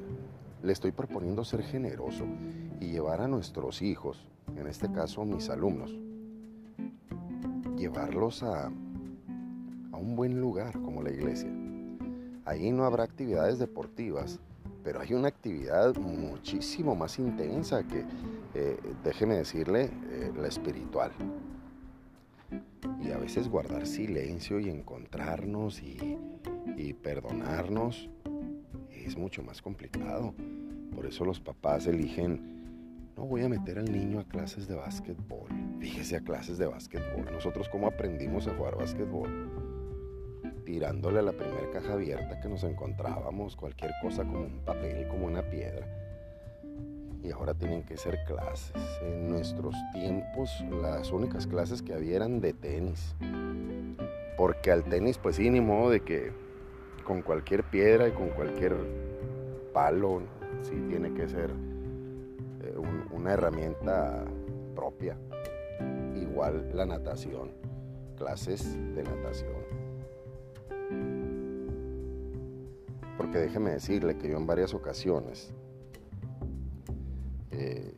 le 0.63 0.73
estoy 0.73 0.93
proponiendo 0.93 1.45
ser 1.45 1.65
generoso 1.65 2.25
y 2.81 2.93
llevar 2.93 3.21
a 3.21 3.29
nuestros 3.29 3.83
hijos, 3.83 4.27
en 4.57 4.69
este 4.69 4.91
caso 4.91 5.27
mis 5.27 5.51
alumnos, 5.51 5.99
llevarlos 7.83 8.45
a, 8.45 8.67
a 8.67 9.97
un 9.97 10.15
buen 10.15 10.41
lugar 10.41 10.81
como 10.83 11.03
la 11.03 11.11
iglesia. 11.11 11.51
Ahí 12.45 12.71
no 12.71 12.85
habrá 12.85 13.03
actividades 13.03 13.59
deportivas, 13.59 14.39
pero 14.85 15.01
hay 15.01 15.15
una 15.15 15.29
actividad 15.29 15.97
muchísimo 15.97 16.95
más 16.95 17.19
intensa 17.19 17.83
que, 17.87 18.05
eh, 18.55 18.79
déjeme 19.03 19.35
decirle, 19.35 19.91
eh, 20.11 20.33
la 20.41 20.47
espiritual. 20.47 21.11
Y 23.01 23.11
a 23.11 23.19
veces 23.19 23.49
guardar 23.49 23.85
silencio 23.85 24.61
y 24.61 24.71
encontrarnos 24.71 25.83
y, 25.83 26.19
y 26.77 26.93
perdonarnos 26.93 28.09
es 28.93 29.17
mucho 29.17 29.43
más 29.43 29.61
complicado. 29.61 30.35
Por 30.95 31.07
eso 31.07 31.25
los 31.25 31.41
papás 31.41 31.89
eligen, 31.89 32.62
no 33.17 33.27
voy 33.27 33.43
a 33.43 33.49
meter 33.49 33.79
al 33.79 33.91
niño 33.91 34.21
a 34.21 34.25
clases 34.25 34.67
de 34.69 34.75
básquetbol. 34.75 35.49
Fíjese 35.79 36.17
a 36.17 36.21
clases 36.21 36.59
de 36.59 36.67
básquetbol. 36.67 37.31
Nosotros 37.33 37.69
cómo 37.69 37.87
aprendimos 37.87 38.47
a 38.47 38.55
jugar 38.55 38.77
básquetbol 38.77 39.51
tirándole 40.65 41.19
a 41.19 41.23
la 41.23 41.33
primera 41.33 41.71
caja 41.73 41.95
abierta 41.95 42.41
que 42.41 42.49
nos 42.49 42.65
encontrábamos, 42.65 43.57
cualquier 43.57 43.93
cosa 44.01 44.25
como 44.25 44.41
un 44.41 44.61
papel, 44.65 45.07
como 45.09 45.27
una 45.27 45.43
piedra. 45.43 45.87
Y 47.23 47.31
ahora 47.31 47.55
tienen 47.55 47.85
que 47.85 47.97
ser 47.97 48.19
clases. 48.25 48.73
En 49.03 49.29
nuestros 49.29 49.75
tiempos 49.93 50.65
las 50.81 51.13
únicas 51.13 51.47
clases 51.47 51.83
que 51.83 51.95
había 51.95 52.17
eran 52.17 52.41
de 52.41 52.53
tenis. 52.53 53.15
Porque 54.37 54.73
al 54.73 54.85
tenis 54.85 55.19
pues 55.19 55.37
sí, 55.37 55.51
ni 55.51 55.61
modo 55.61 55.91
de 55.91 56.01
que 56.01 56.33
con 57.05 57.23
cualquier 57.23 57.65
piedra 57.65 58.09
y 58.09 58.13
con 58.13 58.31
cualquier 58.31 58.77
palo, 59.73 60.23
sí 60.63 60.75
tiene 60.89 61.13
que 61.15 61.29
ser 61.29 61.51
eh, 62.63 62.75
una 63.23 63.35
herramienta 63.35 64.25
propia. 64.75 65.17
Igual 66.21 66.71
la 66.75 66.85
natación, 66.85 67.53
clases 68.17 68.75
de 68.95 69.03
natación 69.03 69.63
Porque 73.17 73.39
déjeme 73.39 73.71
decirle 73.71 74.19
que 74.19 74.29
yo 74.29 74.37
en 74.37 74.47
varias 74.49 74.75
ocasiones, 74.75 75.53
eh, 77.53 77.95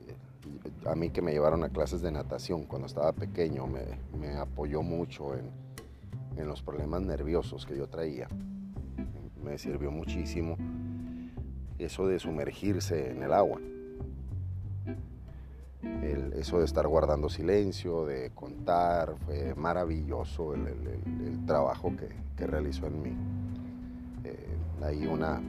a 0.85 0.95
mí 0.95 1.09
que 1.09 1.23
me 1.23 1.33
llevaron 1.33 1.65
a 1.65 1.71
clases 1.71 2.03
de 2.03 2.13
natación 2.13 2.65
cuando 2.65 2.87
estaba 2.87 3.11
pequeño, 3.13 3.67
me, 3.67 4.37
apoyó 4.37 4.83
mucho 4.83 5.35
en, 5.35 5.51
los 6.47 6.61
problemas 6.61 7.01
nerviosos 7.01 7.65
que 7.65 7.79
yo 7.79 7.87
traía. 7.87 8.29
Me 9.43 9.57
sirvió 9.57 9.91
muchísimo 9.91 10.59
eso 11.79 12.07
de 12.07 12.19
sumergirse 12.19 13.11
en 13.11 13.23
el 13.23 13.33
agua. 13.33 13.61
Eso 16.37 16.59
de 16.59 16.65
estar 16.65 16.87
guardando 16.87 17.29
silencio, 17.29 18.07
de 18.07 18.31
contar, 18.35 19.15
fue 19.25 19.55
maravilloso 19.55 20.55
el, 20.55 21.45
trabajo 21.47 21.93
que 22.37 22.47
realizó 22.47 22.87
en 22.87 23.03
mí 23.03 23.17
ahí 24.85 25.07
una, 25.07 25.41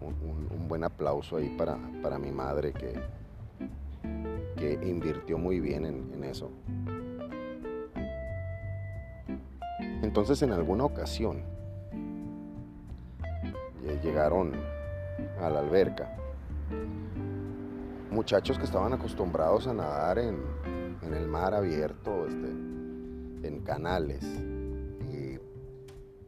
un, 0.00 0.68
buen 0.68 0.84
aplauso 0.84 1.36
ahí 1.36 1.54
para, 1.56 1.78
para 2.02 2.18
mi 2.18 2.30
madre 2.30 2.72
que, 2.72 2.94
que 4.56 4.88
invirtió 4.88 5.38
muy 5.38 5.60
bien 5.60 5.84
en, 5.84 6.24
eso. 6.24 6.50
Entonces 10.02 10.40
en 10.42 10.52
alguna 10.52 10.84
ocasión 10.84 11.42
llegaron 14.02 14.52
a 15.40 15.50
la 15.50 15.60
alberca 15.60 16.16
muchachos 18.14 18.58
que 18.58 18.64
estaban 18.64 18.92
acostumbrados 18.92 19.66
a 19.66 19.74
nadar 19.74 20.18
en, 20.18 20.38
el 21.02 21.28
mar 21.28 21.54
abierto, 21.54 22.26
este, 22.26 22.48
en 23.46 23.60
canales, 23.64 24.24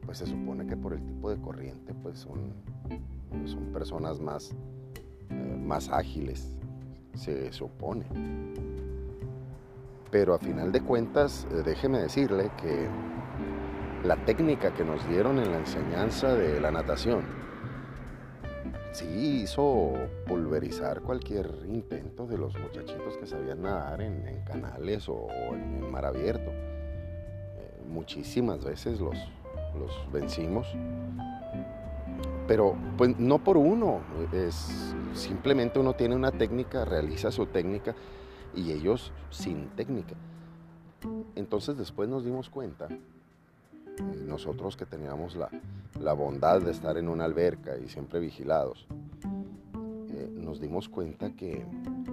pues 0.07 0.18
se 0.18 0.27
supone 0.27 0.66
que 0.66 0.77
por 0.77 0.92
el 0.92 1.05
tipo 1.05 1.31
de 1.31 1.40
corriente 1.40 1.92
pues 1.94 2.20
son, 2.20 2.55
son 3.44 3.72
personas 3.72 4.20
más, 4.20 4.55
eh, 5.31 5.61
más 5.61 5.90
ágiles, 5.90 6.57
se 7.14 7.53
supone. 7.53 8.07
Pero 10.11 10.35
a 10.35 10.38
final 10.38 10.70
de 10.70 10.81
cuentas, 10.81 11.46
eh, 11.51 11.62
déjeme 11.64 11.99
decirle 11.99 12.51
que 12.57 12.88
la 14.05 14.16
técnica 14.25 14.72
que 14.72 14.85
nos 14.85 15.07
dieron 15.09 15.40
en 15.40 15.51
la 15.51 15.59
enseñanza 15.59 16.35
de 16.35 16.61
la 16.61 16.70
natación, 16.70 17.25
sí 18.97 19.43
hizo 19.43 19.93
pulverizar 20.27 21.03
cualquier 21.03 21.51
intento 21.67 22.27
de 22.27 22.39
los 22.39 22.59
muchachitos 22.59 23.19
que 23.19 23.27
sabían 23.27 23.61
nadar 23.61 24.01
en, 24.01 24.43
canales 24.45 25.07
o, 25.11 25.29
en, 25.53 25.91
mar 25.91 26.07
abierto. 26.07 26.51
Eh, 26.51 27.83
muchísimas 27.87 28.65
veces 28.65 28.99
los, 28.99 29.17
los 29.79 30.11
vencimos. 30.11 30.67
Pero 32.49 32.75
pues 32.97 33.19
no 33.19 33.39
por 33.39 33.59
uno, 33.59 34.01
es 34.33 34.95
simplemente 35.13 35.79
uno 35.79 35.93
tiene 35.93 36.15
una 36.15 36.31
técnica, 36.31 36.87
realiza 36.87 37.31
su 37.31 37.47
técnica 37.47 37.95
y 38.55 38.73
ellos 38.73 39.13
sin 39.29 39.69
técnica. 39.71 40.15
Entonces 41.35 41.77
después 41.77 42.09
nos 42.09 42.25
dimos 42.25 42.49
cuenta, 42.49 42.89
nosotros 44.27 44.77
que 44.77 44.87
teníamos 44.87 45.37
la, 45.37 46.13
bondad 46.13 46.61
de 46.61 46.71
estar 46.71 46.97
en 46.99 47.09
una 47.09 47.25
alberca 47.25 47.77
y 47.79 47.89
siempre 47.89 48.21
vigilados, 48.21 48.87
eh, 49.75 50.29
nos 50.33 50.61
dimos 50.61 50.89
cuenta 50.89 51.33
que 51.35 51.65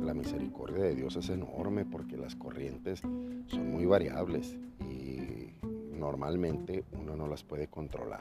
la 0.01 0.13
misericordia 0.13 0.83
de 0.83 0.95
Dios 0.95 1.15
es 1.15 1.29
enorme 1.29 1.85
porque 1.85 2.17
las 2.17 2.35
corrientes 2.35 3.01
son 3.01 3.71
muy 3.71 3.85
variables 3.85 4.57
normalmente 6.03 6.83
uno 6.99 7.15
no 7.15 7.27
las 7.27 7.43
puede 7.43 7.67
controlar. 7.67 8.19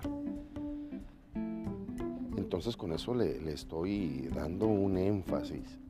Entonces 2.37 2.77
con 2.77 2.93
eso 2.93 3.13
le, 3.13 3.53
estoy 3.53 4.31
dando 4.33 4.67
un 4.67 4.97
énfasis 4.97 5.81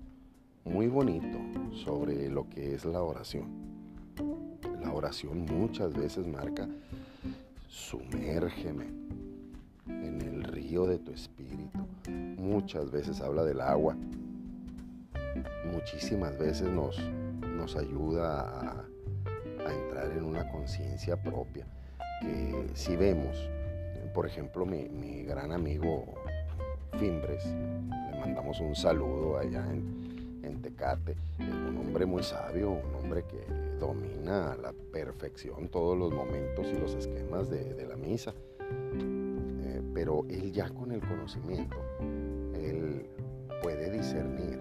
muy 0.64 0.86
bonito 0.86 1.38
sobre 1.84 2.30
lo 2.30 2.48
que 2.48 2.74
es 2.74 2.86
la 2.86 3.02
oración. 3.02 3.46
La 4.80 4.90
oración 4.90 5.44
muchas 5.44 5.92
veces 5.92 6.26
marca, 6.26 6.66
sumérgeme 7.72 8.84
en 9.86 10.20
el 10.20 10.44
río 10.44 10.86
de 10.86 10.98
tu 10.98 11.10
espíritu. 11.10 11.88
Muchas 12.36 12.90
veces 12.90 13.22
habla 13.22 13.44
del 13.44 13.62
agua. 13.62 13.96
Muchísimas 15.72 16.38
veces 16.38 16.68
nos, 16.68 16.98
nos 17.56 17.74
ayuda 17.76 18.42
a, 18.42 18.84
entrar 19.72 20.12
en 20.12 20.24
una 20.24 20.46
conciencia 20.50 21.16
propia 21.16 21.64
que 22.20 22.66
si 22.74 22.94
vemos, 22.94 23.48
por 24.12 24.26
ejemplo, 24.26 24.66
mi, 24.66 25.22
gran 25.22 25.50
amigo 25.52 26.04
Fimbres, 26.98 27.46
le 27.46 28.18
mandamos 28.20 28.60
un 28.60 28.76
saludo 28.76 29.38
allá 29.38 29.64
en, 29.72 30.42
en 30.42 30.60
Tecate, 30.60 31.16
un 31.38 31.78
hombre 31.78 32.04
muy 32.04 32.22
sabio, 32.22 32.72
un 32.72 32.94
hombre 32.96 33.24
que 33.24 33.61
domina 33.82 34.52
a 34.52 34.56
la 34.56 34.72
perfección 34.72 35.68
todos 35.68 35.98
los 35.98 36.12
momentos 36.12 36.66
y 36.68 36.78
los 36.78 36.94
esquemas 36.94 37.50
de, 37.50 37.84
la 37.84 37.96
misa. 37.96 38.32
Eh, 38.60 39.82
pero 39.92 40.24
él 40.28 40.52
ya 40.52 40.70
con 40.70 40.92
el 40.92 41.00
conocimiento, 41.00 41.76
él 42.54 43.06
puede 43.60 43.90
discernir 43.90 44.60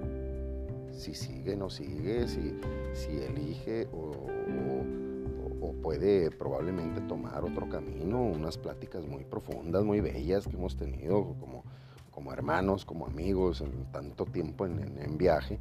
si 0.91 1.13
sigue, 1.13 1.55
no 1.55 1.69
sigue, 1.69 2.27
si, 2.27 2.59
si 2.93 3.17
elige 3.19 3.87
o, 3.93 4.11
puede 5.81 6.29
probablemente 6.29 7.01
tomar 7.01 7.43
otro 7.43 7.67
camino, 7.67 8.21
unas 8.21 8.57
pláticas 8.57 9.05
muy 9.05 9.23
profundas, 9.23 9.83
muy 9.83 9.99
bellas 9.99 10.47
que 10.47 10.55
hemos 10.55 10.77
tenido 10.77 11.35
como, 11.39 11.63
como 12.11 12.31
hermanos, 12.31 12.85
como 12.85 13.07
amigos, 13.07 13.61
en 13.61 13.91
tanto 13.91 14.25
tiempo 14.25 14.67
en, 14.67 15.17
viaje. 15.17 15.59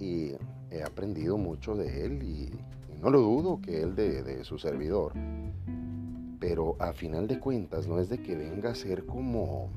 Y 0.00 0.32
he 0.70 0.82
aprendido 0.82 1.38
mucho 1.38 1.74
de 1.74 2.04
él 2.04 2.22
y, 2.22 2.50
no 3.00 3.10
lo 3.10 3.20
dudo 3.20 3.60
que 3.60 3.82
él 3.82 3.94
de, 3.94 4.22
de, 4.22 4.44
su 4.44 4.58
servidor. 4.58 5.12
Pero 6.40 6.76
a 6.78 6.92
final 6.94 7.26
de 7.26 7.38
cuentas 7.38 7.86
no 7.86 7.98
es 7.98 8.08
de 8.08 8.22
que 8.22 8.34
venga 8.34 8.70
a 8.70 8.74
ser 8.74 9.04
como 9.04 9.70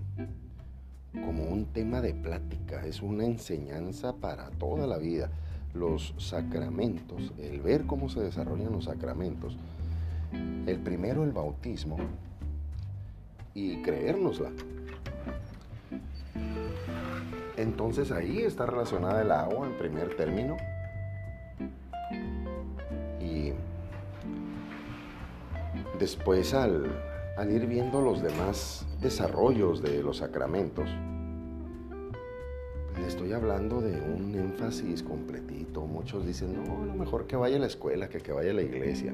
como 1.26 1.46
un 1.46 1.66
tema 1.66 2.02
de 2.02 2.14
plática, 2.14 2.86
es 2.86 3.02
una 3.02 3.26
enseñanza 3.26 4.14
para 4.14 4.50
toda 4.52 4.88
la 4.88 4.98
vida. 4.98 5.30
Los 5.74 6.14
sacramentos, 6.18 7.34
el 7.38 7.62
ver 7.62 7.86
cómo 7.86 8.10
se 8.10 8.22
desarrollan 8.22 8.72
los 8.72 8.86
sacramentos. 8.86 9.58
El 10.32 10.80
primero, 10.80 11.24
el 11.24 11.32
bautismo, 11.32 11.98
y 13.54 13.82
creérnosla. 13.82 14.52
Entonces 17.58 18.12
ahí 18.12 18.44
está 18.44 18.68
relacionada 18.68 19.22
el 19.22 19.32
agua 19.32 19.66
en 19.66 19.78
primer 19.78 20.16
término. 20.16 20.58
Y 23.20 23.52
después 26.00 26.54
al, 26.54 26.86
al 27.36 27.52
ir 27.52 27.66
viendo 27.66 28.00
los 28.02 28.22
demás 28.22 28.86
desarrollos 29.02 29.82
de 29.82 30.04
los 30.04 30.18
sacramentos, 30.18 30.88
le 33.00 33.08
estoy 33.08 33.34
hablando 33.34 33.82
de 33.82 34.00
un 34.02 34.36
énfasis 34.36 35.02
completito. 35.02 35.86
Muchos 35.86 36.26
dicen, 36.26 36.64
no, 36.64 36.86
lo 36.86 36.94
mejor 36.94 37.26
que 37.26 37.36
vaya 37.36 37.58
a 37.58 37.60
la 37.60 37.68
escuela 37.68 38.08
que 38.08 38.20
que 38.20 38.32
vaya 38.32 38.52
a 38.52 38.54
la 38.54 38.62
iglesia. 38.62 39.14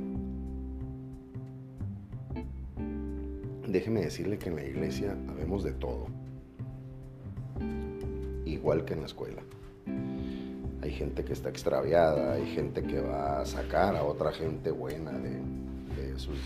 Déjeme 3.67 4.01
decirle 4.01 4.37
que 4.37 4.49
en 4.49 4.55
la 4.55 4.63
iglesia 4.63 5.17
habemos 5.29 5.63
de 5.63 5.71
todo, 5.71 6.05
igual 8.53 8.85
que 8.85 8.93
en 8.93 9.01
la 9.01 9.07
escuela. 9.07 9.41
Hay 10.81 10.91
gente 10.91 11.23
que 11.23 11.33
está 11.33 11.49
extraviada, 11.49 12.33
hay 12.33 12.45
gente 12.53 12.83
que 12.83 12.99
va 12.99 13.41
a 13.41 13.45
sacar 13.45 13.95
a 13.95 14.03
otra 14.03 14.31
gente 14.31 14.71
buena 14.71 15.11
de, 15.11 15.63
sus 16.17 16.37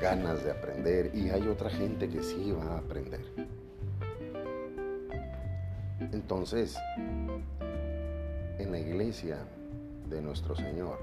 ganas 0.00 0.44
de 0.44 0.52
aprender 0.52 1.10
y 1.14 1.30
hay 1.30 1.48
otra 1.48 1.68
gente 1.68 2.08
que 2.08 2.22
sí 2.22 2.52
va 2.52 2.74
a 2.74 2.78
aprender. 2.78 3.24
Entonces, 6.12 6.76
en 8.58 8.70
la 8.70 8.78
iglesia 8.78 9.38
de 10.08 10.22
nuestro 10.22 10.54
Señor, 10.54 10.98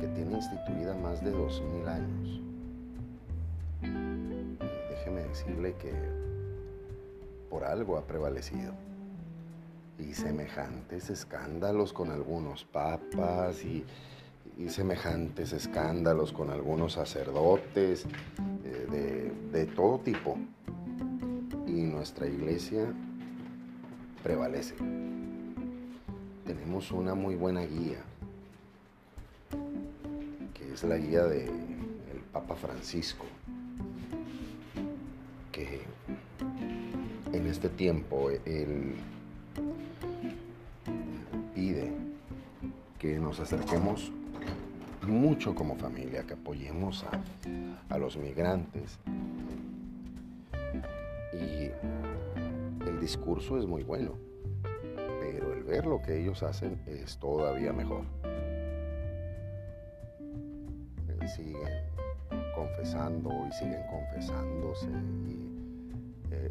que 0.00 0.06
tiene 0.08 0.36
instituida 0.36 0.94
más 0.94 1.24
de 1.24 1.30
dos 1.32 1.60
mil 1.62 1.88
años, 1.88 2.40
déjeme 4.90 5.22
decirle 5.22 5.74
que 5.80 6.21
por 7.52 7.64
algo 7.64 7.98
ha 7.98 8.02
prevalecido. 8.02 8.72
Y 10.00 10.14
semejantes 10.14 11.10
escándalos 11.10 11.92
con 11.92 12.10
algunos 12.10 12.64
papas 12.64 13.62
y 13.62 13.84
y 14.58 14.68
semejantes 14.68 15.52
escándalos 15.52 16.32
con 16.32 16.50
algunos 16.50 16.94
sacerdotes 16.94 18.04
eh, 18.64 19.32
de, 19.52 19.66
todo 19.66 19.98
tipo. 20.00 20.36
Y 21.66 21.82
nuestra 21.82 22.26
iglesia 22.26 22.92
prevalece. 24.22 24.74
Tenemos 26.46 26.90
una 26.92 27.14
muy 27.14 27.34
buena 27.34 27.62
guía, 27.62 27.98
que 30.52 30.72
es 30.72 30.84
la 30.84 30.96
guía 30.96 31.24
del 31.24 31.50
Papa 32.32 32.54
Francisco, 32.56 33.24
que 35.50 35.80
en 37.32 37.46
este 37.46 37.68
tiempo 37.68 38.30
él 38.30 38.94
pide 41.54 41.92
que 42.98 43.18
nos 43.18 43.40
acerquemos 43.40 44.12
mucho 45.06 45.54
como 45.54 45.74
familia, 45.76 46.24
que 46.24 46.34
apoyemos 46.34 47.04
a, 47.88 47.98
los 47.98 48.16
migrantes. 48.16 48.98
Y 51.32 51.70
el 52.88 53.00
discurso 53.00 53.58
es 53.58 53.66
muy 53.66 53.82
bueno, 53.82 54.12
pero 55.20 55.52
el 55.52 55.64
ver 55.64 55.86
lo 55.86 56.00
que 56.02 56.20
ellos 56.20 56.42
hacen 56.42 56.80
es 56.86 57.18
todavía 57.18 57.72
mejor. 57.72 58.04
Siguen 61.36 61.68
confesando 62.54 63.30
y 63.48 63.52
siguen 63.52 63.80
confesándose 63.90 64.88
y 65.26 65.51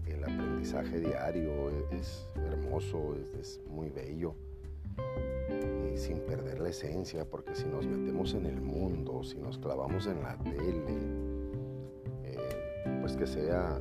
el 0.07 0.23
aprendizaje 0.23 0.99
diario 0.99 1.51
es, 1.91 2.27
hermoso, 2.35 3.15
es 3.39 3.59
muy 3.67 3.89
bello 3.89 4.35
sin 5.95 6.19
perder 6.19 6.59
la 6.59 6.69
esencia, 6.69 7.25
porque 7.25 7.55
si 7.55 7.65
nos 7.65 7.85
metemos 7.85 8.33
en 8.33 8.45
el 8.45 8.61
mundo, 8.61 9.23
si 9.23 9.37
nos 9.37 9.57
clavamos 9.57 10.07
en 10.07 10.21
la 10.21 10.37
tele, 10.37 10.97
eh, 12.23 12.97
pues 13.01 13.15
que 13.15 13.27
sea 13.27 13.79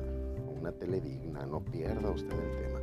una 0.59 0.71
tele 0.71 1.01
digna, 1.01 1.45
no 1.45 1.63
pierda 1.63 2.11
usted 2.11 2.33
el 2.33 2.57
tema. 2.57 2.79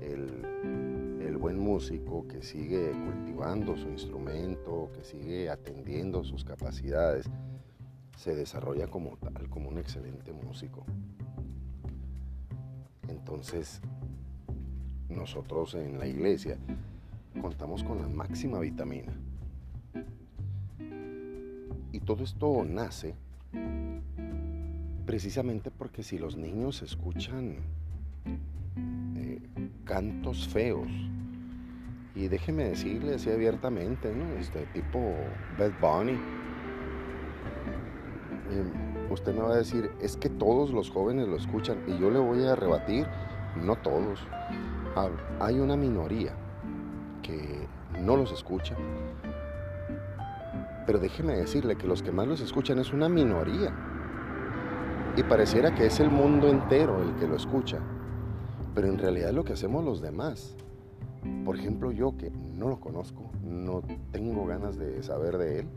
El, 0.00 1.22
el 1.22 1.36
buen 1.38 1.58
músico 1.58 2.26
que 2.28 2.42
sigue 2.42 2.90
cultivando 2.90 3.76
su 3.76 3.88
instrumento, 3.88 4.90
que 4.94 5.04
sigue 5.04 5.50
atendiendo 5.50 6.24
sus 6.24 6.44
capacidades, 6.44 7.26
se 8.16 8.34
desarrolla 8.34 8.88
como 8.88 9.16
tal, 9.16 9.48
como 9.48 9.68
un 9.68 9.78
excelente 9.78 10.32
músico. 10.32 10.84
Entonces, 13.28 13.82
nosotros 15.10 15.74
en 15.74 15.98
la 15.98 16.06
iglesia 16.06 16.56
contamos 17.42 17.84
con 17.84 18.00
la 18.00 18.08
máxima 18.08 18.58
vitamina. 18.58 19.12
Y 21.92 22.00
todo 22.00 22.24
esto 22.24 22.64
nace 22.64 23.14
precisamente 25.04 25.70
porque 25.70 26.02
si 26.02 26.16
los 26.16 26.38
niños 26.38 26.80
escuchan 26.80 27.56
eh, 29.14 29.40
cantos 29.84 30.48
feos, 30.48 30.88
y 32.14 32.28
déjeme 32.28 32.64
decirle 32.64 33.16
así 33.16 33.30
abiertamente, 33.30 34.10
este 34.40 34.64
tipo 34.72 35.14
Bad 35.58 35.78
Bunny, 35.82 36.18
eh, 38.50 38.87
usted 39.10 39.34
me 39.34 39.42
va 39.42 39.54
a 39.54 39.56
decir, 39.56 39.90
es 40.00 40.16
que 40.16 40.28
todos 40.28 40.70
los 40.70 40.90
jóvenes 40.90 41.28
lo 41.28 41.36
escuchan, 41.36 41.78
y 41.86 41.98
yo 41.98 42.10
le 42.10 42.18
voy 42.18 42.44
a 42.44 42.54
rebatir, 42.54 43.06
no 43.56 43.76
todos, 43.76 44.20
hay 45.40 45.58
una 45.60 45.76
minoría 45.76 46.34
no 48.00 48.16
los 48.16 48.32
escucha. 48.32 48.74
Pero 50.86 50.98
déjeme 50.98 51.36
decirle 51.36 51.76
que 51.76 51.86
los 51.86 52.02
que 52.02 52.12
más 52.12 52.26
los 52.26 52.40
escuchan 52.40 52.78
es 52.78 52.92
una 52.92 53.08
minoría. 53.08 53.74
Y 55.16 55.22
pareciera 55.22 55.74
que 55.74 55.86
es 55.86 56.00
el 56.00 56.10
mundo 56.10 56.48
entero 56.48 57.02
el 57.02 57.14
que 57.16 57.26
lo 57.26 57.36
escucha. 57.36 57.78
Pero 58.74 58.88
en 58.88 58.98
realidad 58.98 59.32
lo 59.32 59.44
que 59.44 59.54
hacemos 59.54 59.84
los 59.84 60.00
demás. 60.00 60.56
Por 61.44 61.58
ejemplo, 61.58 61.90
yo 61.90 62.16
que 62.16 62.30
no 62.30 62.68
lo 62.68 62.80
conozco, 62.80 63.30
no 63.42 63.82
tengo 64.12 64.46
ganas 64.46 64.78
de 64.78 65.02
saber 65.02 65.36
de 65.36 65.60
él. 65.60 65.68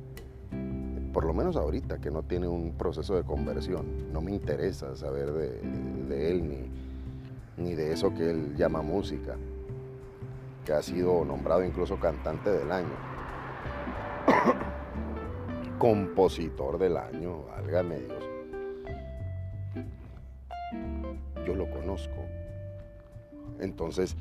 Por 1.13 1.25
lo 1.25 1.33
menos 1.33 1.55
ahorita 1.57 1.99
que 1.99 2.09
no 2.09 2.23
tiene 2.23 2.47
un 2.47 2.73
proceso 2.73 3.15
de 3.15 3.23
conversión. 3.23 4.11
No 4.13 4.21
me 4.21 4.31
interesa 4.31 4.95
saber 4.95 5.31
de, 5.33 6.31
él 6.31 6.47
ni, 6.47 7.63
ni 7.63 7.75
de 7.75 7.91
eso 7.91 8.13
que 8.13 8.29
él 8.29 8.55
llama 8.55 8.81
música 8.81 9.35
que 10.65 10.73
ha 10.73 10.81
sido 10.81 11.25
nombrado 11.25 11.63
incluso 11.63 11.99
cantante 11.99 12.51
del 12.51 12.71
año, 12.71 12.95
compositor 15.79 16.77
del 16.77 16.97
año, 16.97 17.43
válgame 17.45 17.99
Dios. 17.99 18.23
Yo 21.45 21.55
lo 21.55 21.69
conozco. 21.71 22.15
Entonces, 23.59 24.15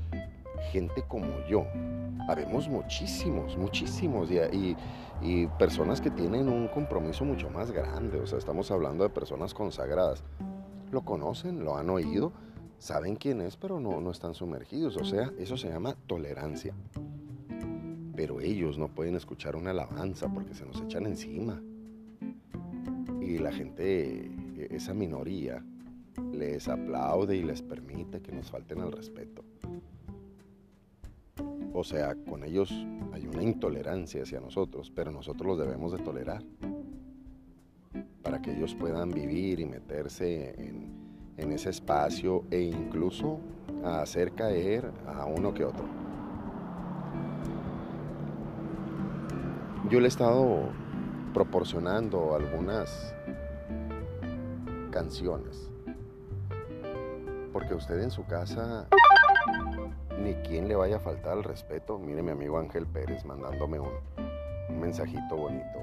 gente 0.72 1.02
como 1.06 1.26
yo. 1.48 1.66
Habemos 2.28 2.68
muchísimos, 2.68 3.56
muchísimos 3.56 4.30
y, 4.30 4.76
personas 5.58 6.00
que 6.00 6.10
tienen 6.10 6.48
un 6.48 6.68
compromiso 6.68 7.24
mucho 7.24 7.50
más 7.50 7.70
grande. 7.70 8.18
O 8.20 8.26
sea, 8.26 8.38
estamos 8.38 8.70
hablando 8.70 9.04
de 9.04 9.10
personas 9.10 9.52
consagradas. 9.52 10.22
Lo 10.90 11.02
conocen, 11.02 11.64
lo 11.64 11.76
han 11.76 11.90
oído, 11.90 12.32
saben 12.78 13.16
quién 13.16 13.40
es, 13.40 13.56
pero 13.56 13.80
no, 13.80 14.00
no 14.00 14.10
están 14.10 14.34
sumergidos. 14.34 14.96
O 14.96 15.04
sea, 15.04 15.32
eso 15.38 15.56
se 15.56 15.68
llama 15.68 15.94
tolerancia. 16.06 16.74
Pero 18.16 18.40
ellos 18.40 18.78
no 18.78 18.88
pueden 18.88 19.16
escuchar 19.16 19.56
una 19.56 19.70
alabanza 19.70 20.28
porque 20.28 20.54
se 20.54 20.64
nos 20.66 20.80
echan 20.82 21.06
encima. 21.06 21.60
Y 23.20 23.38
la 23.38 23.52
gente, 23.52 24.30
esa 24.70 24.94
minoría, 24.94 25.62
les 26.32 26.68
aplaude 26.68 27.36
y 27.36 27.42
les 27.42 27.62
permite 27.62 28.20
que 28.20 28.32
nos 28.32 28.50
falten 28.50 28.80
al 28.80 28.92
respeto. 28.92 29.44
O 31.72 31.84
sea, 31.84 32.16
con 32.16 32.42
ellos 32.42 32.70
hay 33.12 33.26
una 33.26 33.42
intolerancia 33.42 34.22
hacia 34.22 34.40
nosotros, 34.40 34.90
pero 34.94 35.12
nosotros 35.12 35.46
los 35.46 35.58
debemos 35.58 35.92
de 35.92 35.98
tolerar 35.98 36.42
para 38.22 38.42
que 38.42 38.52
ellos 38.52 38.74
puedan 38.74 39.10
vivir 39.10 39.60
y 39.60 39.66
meterse 39.66 40.54
en, 40.58 41.00
ese 41.52 41.70
espacio 41.70 42.44
e 42.50 42.60
incluso 42.60 43.40
hacer 43.82 44.32
caer 44.32 44.92
a 45.06 45.24
uno 45.24 45.54
que 45.54 45.64
otro. 45.64 45.86
Yo 49.88 50.00
le 50.00 50.04
he 50.04 50.08
estado 50.08 50.68
proporcionando 51.32 52.34
algunas 52.34 53.14
canciones 54.90 55.70
porque 57.52 57.74
usted 57.74 58.00
en 58.02 58.10
su 58.10 58.24
casa 58.26 58.86
ni 60.22 60.34
quien 60.34 60.68
le 60.68 60.76
vaya 60.76 60.96
a 60.96 61.00
faltar 61.00 61.32
al 61.32 61.44
respeto. 61.44 61.98
Mire 61.98 62.22
mi 62.22 62.30
amigo 62.30 62.58
Ángel 62.58 62.86
Pérez 62.86 63.24
mandándome 63.24 63.80
un, 63.80 63.90
mensajito 64.78 65.36
bonito 65.36 65.78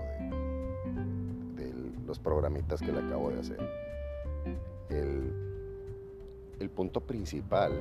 de, 1.55 1.73
los 2.05 2.19
programitas 2.19 2.79
que 2.79 2.91
le 2.91 2.99
acabo 2.99 3.29
de 3.29 3.39
hacer. 3.39 3.59
El, 4.89 5.33
el 6.59 6.69
punto 6.69 7.01
principal 7.01 7.73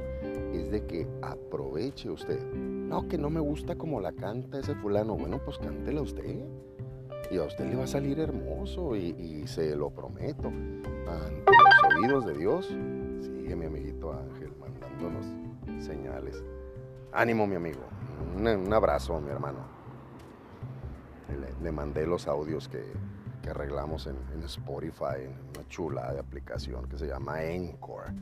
es 0.53 0.71
de 0.71 0.85
que 0.85 1.07
aproveche 1.23 2.11
usted. 2.11 2.43
No, 2.53 3.09
que 3.09 3.19
no 3.19 3.31
me 3.31 3.41
gusta 3.41 3.77
como 3.77 4.01
la 4.01 4.13
canta 4.13 4.59
ese 4.59 4.75
fulano. 4.75 5.17
Bueno, 5.17 5.41
pues 5.45 5.59
cántela 5.59 6.03
usted. 6.03 6.45
Y 7.31 7.39
a 7.39 7.45
usted 7.45 7.67
le 7.67 7.77
va 7.77 7.85
a 7.85 7.89
salir 7.89 8.21
hermoso 8.21 8.95
y, 8.95 9.11
y 9.19 9.47
se 9.47 9.75
lo 9.75 9.91
prometo. 9.91 10.49
Ante 10.49 11.53
los 11.53 11.97
oídos 11.97 12.27
de 12.27 12.35
Dios, 12.39 12.71
mi 13.57 13.65
amiguito 13.65 14.13
Ángel 14.13 14.53
mandándonos 14.61 15.46
señales. 15.87 16.43
Ánimo, 17.13 17.47
mi 17.47 17.57
amigo. 17.57 17.81
Un, 18.37 18.73
abrazo, 18.73 19.21
mi 19.21 19.31
hermano. 19.31 19.59
Le, 21.63 21.73
mandé 21.73 22.07
los 22.07 22.27
audios 22.29 22.69
que, 22.69 22.85
arreglamos 23.49 24.09
en, 24.09 24.43
Spotify, 24.45 25.23
en 25.23 25.33
una 25.57 25.69
chula 25.69 26.13
de 26.13 26.19
aplicación 26.19 26.89
que 26.89 26.99
se 26.99 27.07
llama 27.07 27.43
Encore. 27.45 28.13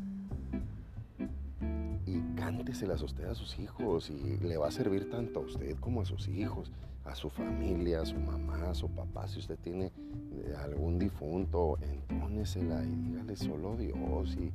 Y 2.06 2.20
cánteselas 2.36 3.02
usted 3.02 3.24
a 3.24 3.34
sus 3.34 3.58
hijos 3.58 4.10
y 4.10 4.36
le 4.38 4.58
va 4.58 4.68
a 4.68 4.70
servir 4.70 5.10
tanto 5.10 5.40
a 5.40 5.42
usted 5.42 5.76
como 5.80 6.02
a 6.02 6.04
sus 6.04 6.28
hijos, 6.28 6.70
a 7.04 7.14
su 7.14 7.28
familia, 7.28 8.00
a 8.00 8.06
su 8.06 8.16
mamá, 8.16 8.70
a 8.70 8.74
su 8.74 8.88
papá. 8.88 9.28
Si 9.28 9.38
usted 9.38 9.58
tiene 9.58 9.86
eh, 9.86 10.54
algún 10.62 10.98
difunto, 10.98 11.78
entónesela 11.82 12.82
y 12.84 12.94
dígale 12.94 13.36
solo 13.36 13.76
Dios 13.76 14.36
y, 14.36 14.52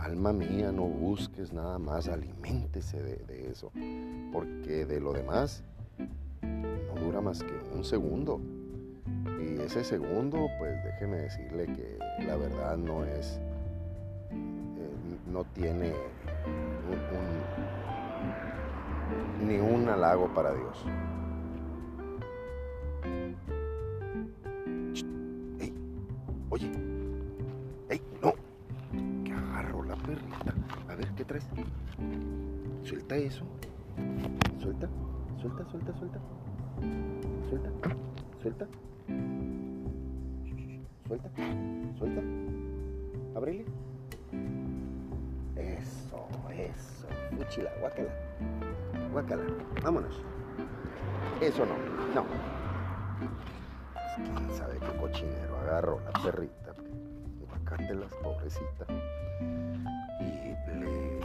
alma 0.00 0.32
mía, 0.32 0.70
no 0.70 0.84
busques 0.84 1.52
nada 1.52 1.78
más, 1.78 2.08
aliméntese 2.08 3.02
de, 3.02 3.50
eso, 3.50 3.72
porque 4.32 4.86
de 4.86 5.00
lo 5.00 5.12
demás 5.12 5.64
no 6.40 7.00
dura 7.00 7.20
más 7.20 7.42
que 7.42 7.52
un 7.74 7.84
segundo. 7.84 8.40
Y 9.40 9.60
ese 9.60 9.84
segundo, 9.84 10.48
pues 10.58 10.82
déjeme 10.84 11.16
decirle 11.18 11.66
que 11.66 11.98
la 12.26 12.36
verdad 12.36 12.76
no 12.76 13.04
es, 13.04 13.40
eh, 14.30 15.18
no 15.30 15.44
tiene 15.44 15.92
ni 19.44 19.58
un 19.58 19.88
halago 19.88 20.28
para 20.34 20.52
Dios. 20.52 20.84
oye, 26.50 26.70
Suelta 32.82 33.16
eso. 33.16 33.44
Suelta, 34.60 34.88
suelta, 35.40 35.64
suelta, 35.70 35.92
suelta. 35.98 36.20
Suelta, 37.48 37.70
suelta. 38.42 38.66
Suelta, 41.06 41.30
suelta. 41.98 42.20
Ábrele. 43.36 43.64
Eso, 45.56 46.28
eso. 46.50 47.06
Fuchila, 47.36 47.70
guácala. 47.80 48.10
Vámonos. 49.82 50.22
Eso 51.40 51.64
no, 51.66 51.76
no. 52.14 52.26
Quién 54.16 54.56
sabe 54.56 54.78
qué 54.78 54.96
cochinero 54.98 55.58
agarró 55.58 56.00
la 56.00 56.22
perrita. 56.22 56.74
las 57.94 58.14
pobrecita. 58.14 58.86
Y 60.20 60.54
le 60.80 61.20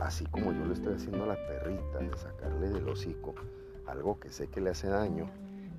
así 0.00 0.26
como 0.26 0.52
yo 0.52 0.64
le 0.66 0.74
estoy 0.74 0.94
haciendo 0.94 1.24
a 1.24 1.28
la 1.28 1.36
perrita 1.36 1.98
de 1.98 2.16
sacarle 2.16 2.68
del 2.68 2.88
hocico 2.88 3.34
algo 3.86 4.20
que 4.20 4.30
sé 4.30 4.48
que 4.48 4.60
le 4.60 4.70
hace 4.70 4.88
daño, 4.88 5.30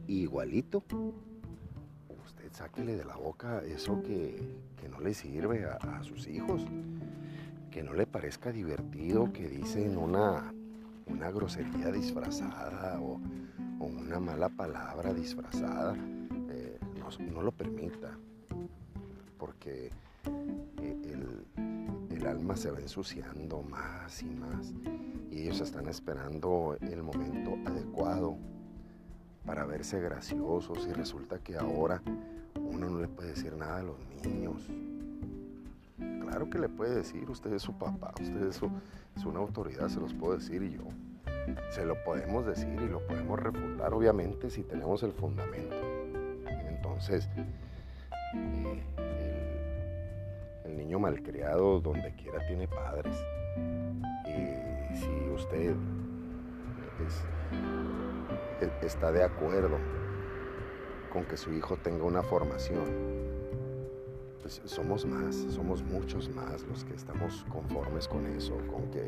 igualito, 0.08 0.84
usted 2.26 2.52
sáquele 2.52 2.96
de 2.96 3.06
la 3.06 3.16
boca 3.16 3.62
eso 3.64 4.02
que, 4.02 4.58
no 4.90 5.00
le 5.00 5.14
sirve 5.14 5.66
a, 5.66 6.04
sus 6.04 6.28
hijos, 6.28 6.66
que 7.80 7.86
no 7.86 7.94
le 7.94 8.06
parezca 8.06 8.52
divertido, 8.52 9.32
que 9.32 9.48
dicen 9.48 9.98
una, 9.98 10.54
una 11.06 11.32
grosería 11.32 11.94
disfrazada 11.94 13.00
o, 13.00 13.22
una 13.80 14.20
mala 14.20 14.50
palabra 14.50 15.14
disfrazada, 15.14 15.96
eh, 16.50 16.78
no, 17.32 17.42
lo 17.42 17.54
permita, 17.54 18.18
porque 19.38 19.92
eh, 20.82 20.98
el 21.06 21.46
el 22.10 22.28
alma 22.28 22.58
se 22.58 22.70
va 22.70 22.80
ensuciando 22.80 23.62
más 23.62 24.24
y 24.24 24.26
más 24.26 24.74
y 25.32 25.44
ellos 25.44 25.62
están 25.62 25.88
esperando 25.88 26.76
el 26.82 27.02
momento 27.02 27.56
adecuado 27.66 28.36
para 29.46 29.64
verse 29.64 30.02
graciosos 30.02 30.86
y 30.86 30.92
resulta 30.92 31.40
que 31.40 31.56
ahora 31.56 32.02
uno 32.58 32.90
no 32.90 33.00
le 33.00 33.08
puede 33.08 33.30
decir 33.30 33.56
nada 33.56 33.78
a 33.78 33.84
los 33.84 33.98
niños. 34.26 34.70
Claro 36.30 36.48
que 36.48 36.60
le 36.60 36.70
puede 36.70 36.94
decir, 36.94 37.28
usted 37.28 37.52
es 37.54 37.64
su 37.64 37.74
papá, 37.74 38.14
usted 38.22 38.44
es, 38.44 38.62
una 39.26 39.40
autoridad, 39.40 39.88
se 39.90 40.00
los 40.00 40.14
puedo 40.14 40.36
decir 40.38 40.62
y 40.62 40.74
yo. 40.74 40.84
Se 41.72 41.84
lo 41.84 41.96
podemos 42.04 42.46
decir 42.46 42.80
y 42.80 42.88
lo 42.88 43.06
podemos 43.08 43.40
refutar, 43.40 43.92
obviamente, 43.96 44.52
si 44.52 44.62
tenemos 44.62 45.02
el 45.02 45.12
fundamento. 45.12 45.76
Entonces, 46.68 47.28
eh, 48.36 48.84
niño 50.68 51.00
malcriado 51.00 51.82
donde 51.82 52.14
quiera 52.14 52.46
tiene 52.46 52.68
padres. 52.68 53.16
Y 54.28 54.96
si 54.96 55.30
usted 55.34 55.76
está 58.84 59.12
de 59.12 59.24
acuerdo 59.24 59.80
con 61.12 61.26
que 61.26 61.38
su 61.38 61.52
hijo 61.54 61.76
tenga 61.78 62.04
una 62.04 62.22
formación, 62.22 63.19
somos 64.50 65.06
más, 65.06 65.36
somos 65.50 65.84
muchos 65.84 66.30
más 66.30 66.64
los 66.64 66.84
que 66.84 66.94
estamos 66.94 67.46
conformes 67.50 68.08
con 68.08 68.26
eso, 68.26 68.56
con 68.68 68.90
que 68.92 69.08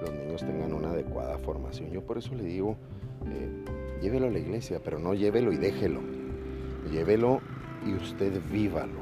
los 0.00 0.12
niños 0.12 0.40
tengan 0.40 0.72
una 0.72 0.90
adecuada 0.90 1.38
formación. 1.38 1.90
Yo 1.90 2.02
por 2.02 2.18
eso 2.18 2.34
le 2.34 2.44
digo, 2.44 2.76
eh, 3.26 3.64
llévelo 4.00 4.28
a 4.28 4.30
la 4.30 4.38
iglesia, 4.38 4.80
pero 4.82 4.98
no 4.98 5.14
llévelo 5.14 5.52
y 5.52 5.56
déjelo. 5.56 6.00
Llévelo 6.90 7.40
y 7.86 7.94
usted 7.94 8.40
vívalo 8.50 9.00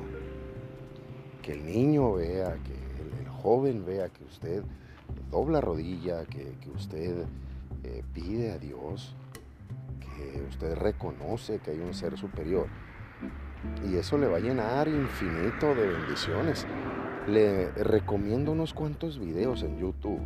que 1.43 1.53
el 1.53 1.65
niño 1.65 2.15
vea, 2.15 2.57
que 2.65 2.73
el, 2.73 3.29
joven 3.29 3.87
vea 3.87 4.09
que 4.09 4.25
usted 4.25 4.65
dobla 5.31 5.61
rodilla, 5.61 6.27
que, 6.27 6.53
usted 6.75 7.25
eh, 7.85 8.03
pide 8.13 8.51
a 8.51 8.59
Dios, 8.59 9.15
que 10.01 10.43
usted 10.43 10.75
reconoce 10.75 11.61
que 11.61 11.71
hay 11.71 11.79
un 11.79 11.95
ser 11.95 12.19
superior. 12.19 12.67
Y 13.89 13.97
eso 13.97 14.19
le 14.19 14.27
va 14.27 14.37
a 14.37 14.41
llenar 14.41 14.89
infinito 14.89 15.75
de 15.75 15.87
bendiciones. 15.87 16.67
Le 17.27 17.71
recomiendo 17.73 18.53
unos 18.53 18.73
cuantos 18.73 19.19
videos 19.19 19.63
en 19.63 19.79
YouTube. 19.79 20.21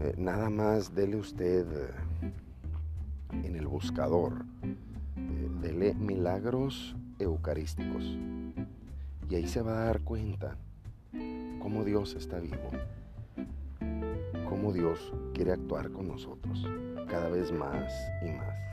Eh, 0.00 0.14
nada 0.16 0.50
más 0.50 0.94
dele 0.94 1.16
usted 1.16 1.66
eh, 1.70 2.32
en 3.44 3.56
el 3.56 3.66
buscador. 3.66 4.44
dele 5.60 5.94
milagros 5.94 6.96
eucarísticos. 7.18 8.16
Y 9.28 9.34
ahí 9.34 9.46
se 9.46 9.60
va 9.60 9.72
a 9.72 9.84
dar 9.86 10.00
cuenta 10.00 10.56
cómo 11.60 11.84
Dios 11.84 12.14
está 12.14 12.38
vivo. 12.38 12.70
cómo 14.48 14.72
Dios 14.72 15.12
quiere 15.34 15.52
actuar 15.52 15.90
con 15.90 16.08
nosotros 16.08 16.66
cada 17.08 17.28
vez 17.28 17.52
más 17.52 17.92
y 18.22 18.30
más. 18.30 18.67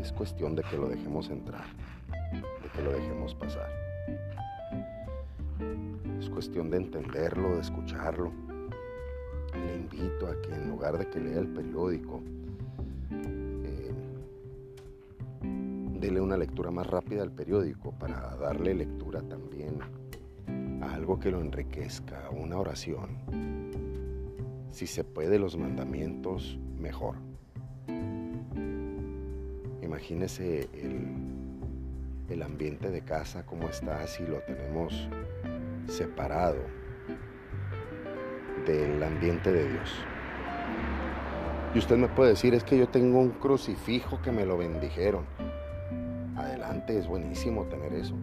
Es 0.00 0.12
cuestión 0.12 0.54
de 0.54 0.62
que 0.62 0.76
lo 0.76 0.88
dejemos 0.88 1.28
entrar, 1.28 1.66
de 2.32 2.68
que 2.74 2.82
lo 2.82 2.92
dejemos 2.92 3.34
pasar. 3.34 3.68
Es 6.18 6.30
cuestión 6.30 6.70
de 6.70 6.78
entenderlo, 6.78 7.56
de 7.56 7.60
escucharlo. 7.60 8.32
Le 9.52 9.76
invito 9.76 10.26
a 10.26 10.40
que 10.40 10.54
en 10.54 10.70
lugar 10.70 10.96
de 10.96 11.08
que 11.08 11.20
lea 11.20 11.38
el 11.38 11.48
periódico, 11.48 12.22
eh, 13.10 13.92
dele 15.98 16.20
una 16.20 16.36
lectura 16.36 16.70
más 16.70 16.86
rápida 16.86 17.22
al 17.22 17.32
periódico 17.32 17.92
para 17.92 18.36
darle 18.36 18.74
lectura 18.74 19.20
también 19.22 19.80
a 20.82 20.94
algo 20.94 21.18
que 21.18 21.30
lo 21.30 21.40
enriquezca, 21.40 22.30
una 22.30 22.58
oración. 22.58 23.18
Si 24.70 24.86
se 24.86 25.04
puede 25.04 25.38
los 25.38 25.56
mandamientos, 25.56 26.58
mejor. 26.78 27.29
Imagínese 30.00 30.66
el, 32.30 32.42
ambiente 32.42 32.90
de 32.90 33.02
casa, 33.02 33.44
cómo 33.44 33.68
está, 33.68 34.06
si 34.06 34.24
lo 34.24 34.40
tenemos 34.40 35.06
separado 35.88 36.56
del 38.66 39.02
ambiente 39.02 39.52
de 39.52 39.68
Dios. 39.68 39.90
Y 41.74 41.78
usted 41.80 41.98
me 41.98 42.08
puede 42.08 42.30
decir, 42.30 42.54
es 42.54 42.64
que 42.64 42.78
yo 42.78 42.88
tengo 42.88 43.20
un 43.20 43.28
crucifijo 43.32 44.22
que 44.22 44.32
me 44.32 44.46
lo 44.46 44.56
bendijeron. 44.56 45.26
Adelante, 46.34 46.96
es 46.96 47.06
buenísimo 47.06 47.66
tener 47.66 47.92
eso. 47.92 48.14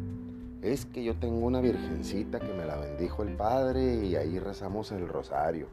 Es 0.63 0.87
que 0.87 1.03
yo 1.03 1.15
tengo 1.15 1.45
una 1.45 1.61
virgencita 1.61 2.39
que 2.39 2.53
me 2.53 2.65
la 2.65 2.77
bendijo 2.77 3.21
el 3.21 3.35
Padre 3.35 4.03
y 4.03 4.15
ahí 4.15 4.39
rezamos 4.39 4.91
el 4.91 5.07
rosario. 5.07 5.67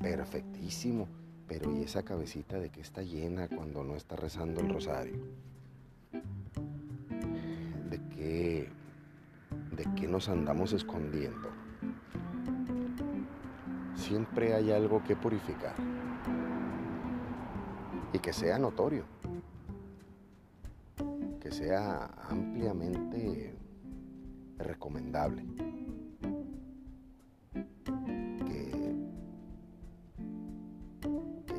Perfectísimo. 0.00 1.06
Pero 1.46 1.70
¿y 1.72 1.82
esa 1.82 2.02
cabecita 2.02 2.58
de 2.58 2.70
que 2.70 2.80
está 2.80 3.02
llena 3.02 3.48
cuando 3.48 3.84
no 3.84 3.96
está 3.96 4.16
rezando 4.16 4.60
el 4.60 4.70
rosario? 4.70 5.18
¿De 7.90 8.00
qué, 8.08 8.68
de 9.76 9.86
qué 9.94 10.08
nos 10.08 10.28
andamos 10.28 10.72
escondiendo? 10.72 11.50
Siempre 13.94 14.54
hay 14.54 14.72
algo 14.72 15.02
que 15.04 15.16
purificar 15.16 15.74
y 18.12 18.18
que 18.18 18.32
sea 18.32 18.58
notorio, 18.58 19.04
que 21.40 21.50
sea 21.50 22.06
ampliamente 22.28 23.54
recomendable. 24.58 25.44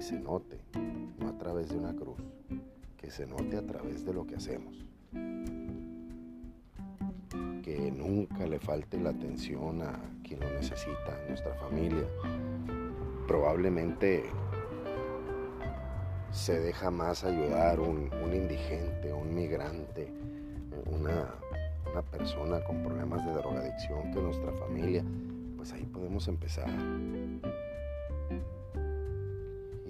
Se 0.06 0.20
note, 0.20 0.60
no 1.18 1.30
a 1.30 1.38
través 1.40 1.70
de 1.70 1.78
una 1.78 1.96
cruz, 1.96 2.22
que 2.96 3.10
se 3.10 3.26
note 3.26 3.58
a 3.58 3.66
través 3.66 4.06
de 4.06 4.14
lo 4.14 4.28
que 4.28 4.36
hacemos. 4.36 4.86
Que 7.64 7.92
nunca 7.92 8.46
le 8.46 8.60
falte 8.60 9.00
la 9.00 9.10
atención 9.10 9.82
a 9.82 10.00
quien 10.24 10.42
lo 10.42 10.50
necesita, 10.52 11.20
nuestra 11.28 11.56
familia. 11.56 12.06
Probablemente 13.28 14.26
se 16.30 16.60
deja 16.60 16.92
más 16.92 17.24
ayudar 17.24 17.80
un, 17.80 18.12
un 18.24 18.32
indigente, 18.32 19.12
un 19.12 19.34
migrante, 19.34 20.14
una 20.86 21.34
una 21.92 22.02
persona 22.02 22.60
con 22.66 22.84
problemas 22.84 23.26
de 23.26 23.32
drogadicción 23.32 24.12
que 24.12 24.22
nuestra 24.22 24.52
familia, 24.54 25.02
pues 25.56 25.72
ahí 25.72 25.86
podemos 25.86 26.28
empezar. 26.28 26.68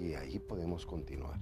Y 0.06 0.14
ahí 0.14 0.38
podemos 0.38 0.86
continuar. 0.86 1.36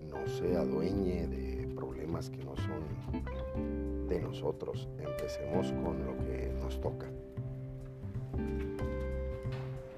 No 0.00 0.26
se 0.26 0.56
adueñe 0.56 1.26
de 1.26 1.68
problemas 1.74 2.30
que 2.30 2.42
no 2.42 2.56
son 2.56 4.08
de 4.08 4.20
nosotros. 4.22 4.88
Empecemos 4.98 5.66
con 5.66 6.06
lo 6.06 6.16
que 6.24 6.50
nos 6.62 6.80
toca. 6.80 7.06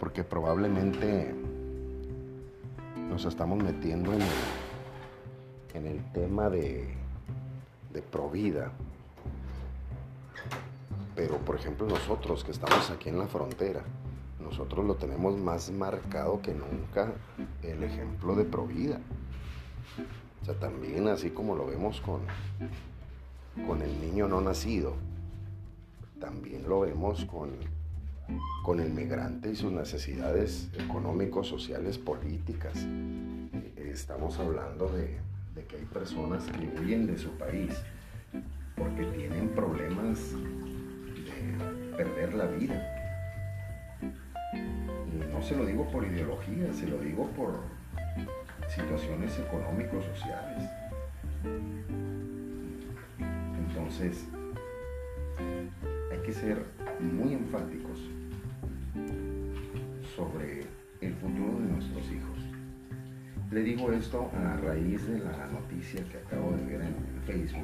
Porque 0.01 0.25
probablemente 0.25 1.33
nos 3.09 3.25
estamos 3.25 3.63
metiendo 3.63 4.13
en 5.75 5.87
el 5.87 6.13
tema 6.13 6.51
de 6.51 6.89
provida. 8.11 8.73
Pero 11.15 11.39
por 11.39 11.55
ejemplo 11.55 11.87
nosotros 11.87 12.43
que 12.43 12.51
estamos 12.51 12.91
aquí 12.91 13.11
en 13.11 13.19
la 13.21 13.29
frontera, 13.29 13.85
nosotros 14.47 14.85
lo 14.85 14.95
tenemos 14.95 15.37
más 15.37 15.71
marcado 15.73 16.41
que 16.41 16.55
nunca 16.55 17.13
el 17.63 17.83
ejemplo 17.83 18.37
de 18.37 18.45
provida. 18.45 19.01
O 20.41 20.45
sea, 20.45 20.55
también 20.55 21.09
así 21.09 21.31
como 21.31 21.57
lo 21.57 21.67
vemos 21.67 22.01
con, 22.01 22.21
con 23.67 23.83
el 23.83 24.01
niño 24.01 24.29
no 24.29 24.41
nacido, 24.41 24.95
también 26.21 26.69
lo 26.69 26.81
vemos 26.81 27.25
con, 27.25 27.51
con 28.63 28.79
el 28.79 28.93
migrante 28.93 29.51
y 29.51 29.57
sus 29.57 29.73
necesidades 29.73 30.71
económicos, 30.79 31.49
sociales, 31.49 31.99
políticas. 31.99 32.75
Estamos 33.77 34.39
hablando 34.39 34.89
de, 34.89 35.19
de 35.57 35.65
que 35.65 35.77
hay 35.77 35.85
personas 35.87 36.45
que 36.45 36.81
huyen 36.81 37.07
de 37.09 37.19
su 37.19 37.31
país 37.31 37.75
porque 38.77 39.05
tienen 39.17 39.49
problemas 39.49 40.21
de 40.31 41.97
perder 41.97 42.35
la 42.35 42.47
vida. 42.47 42.96
Se 45.47 45.55
lo 45.55 45.65
digo 45.65 45.89
por 45.93 46.05
ideología, 46.05 46.73
se 46.73 46.89
lo 46.89 46.99
digo 46.99 47.25
por 47.37 47.61
situaciones 48.69 49.39
económicos 49.39 50.05
sociales. 50.07 50.69
Entonces, 53.69 54.27
hay 56.11 56.19
que 56.25 56.33
ser 56.33 56.65
muy 56.99 57.35
enfáticos 57.35 58.01
sobre 60.17 60.65
el 61.01 61.15
futuro 61.15 61.61
de 61.61 61.73
nuestros 61.75 62.11
hijos. 62.11 62.39
Le 63.53 63.63
digo 63.63 63.93
esto 63.93 64.29
a 64.35 64.57
raíz 64.57 65.07
de 65.07 65.21
la 65.21 65.47
noticia 65.47 66.03
que 66.09 66.19
acabo 66.19 66.57
de 66.57 66.65
ver 66.65 66.81
en, 66.81 66.97
Facebook. 67.25 67.63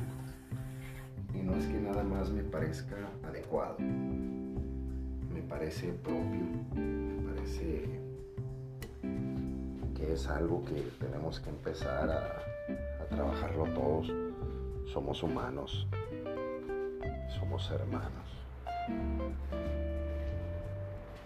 Y 1.34 1.38
no 1.42 1.56
es 1.56 1.66
que 1.66 1.80
nada 1.80 2.04
más 2.04 2.30
me 2.30 2.44
parezca 2.44 2.96
adecuado. 3.24 3.76
Me 3.80 5.42
parece 5.48 5.88
propio. 6.04 7.11
Que 9.94 10.12
es 10.12 10.26
algo 10.26 10.64
que 10.64 10.74
tenemos 10.98 11.40
que 11.40 11.50
empezar 11.50 12.10
a 12.10 13.06
trabajarlo 13.08 13.64
todos. 13.74 14.12
Somos 14.92 15.22
humanos. 15.22 15.86
Somos 17.38 17.70
hermanos. 17.70 18.32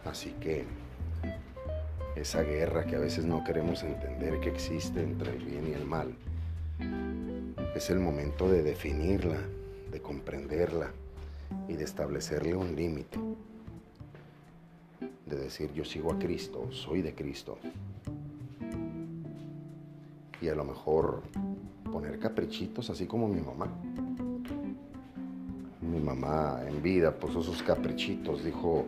Así 0.05 0.33
que 0.41 0.65
esa 2.15 2.43
guerra 2.43 2.85
que 2.85 2.97
a 2.97 3.01
veces 3.01 3.25
no 3.25 3.45
queremos 3.45 3.83
entender 3.83 4.41
que 4.41 4.51
existe 4.51 5.03
entre 5.03 5.33
el 5.33 5.45
bien 5.45 5.69
y 5.69 5.73
el 5.73 5.85
mal. 5.85 6.15
Es 7.75 7.91
el 7.91 7.99
momento 7.99 8.49
de 8.49 8.63
definirla, 8.63 9.39
de 9.91 10.01
comprenderla 10.01 10.91
y 11.69 11.75
de 11.75 11.85
establecerle 11.85 12.55
un 12.55 12.75
límite. 12.75 13.19
De 15.27 15.37
decir 15.37 15.73
yo 15.75 15.85
sigo 15.85 16.13
a 16.13 16.19
Cristo, 16.19 16.69
soy 16.73 17.03
de 17.03 17.15
Cristo. 17.15 17.59
Y 20.41 20.49
a 20.49 20.55
lo 20.55 20.65
mejor 20.65 21.23
poner 21.93 22.19
caprichitos 22.19 22.89
así 22.91 23.07
como 23.07 23.29
mi 23.29 23.41
mamá. 23.41 23.69
Mi 25.83 26.01
mamá 26.01 26.63
en 26.67 26.83
vida 26.83 27.13
puso 27.15 27.43
sus 27.43 27.63
caprichitos, 27.63 28.45
dijo 28.45 28.87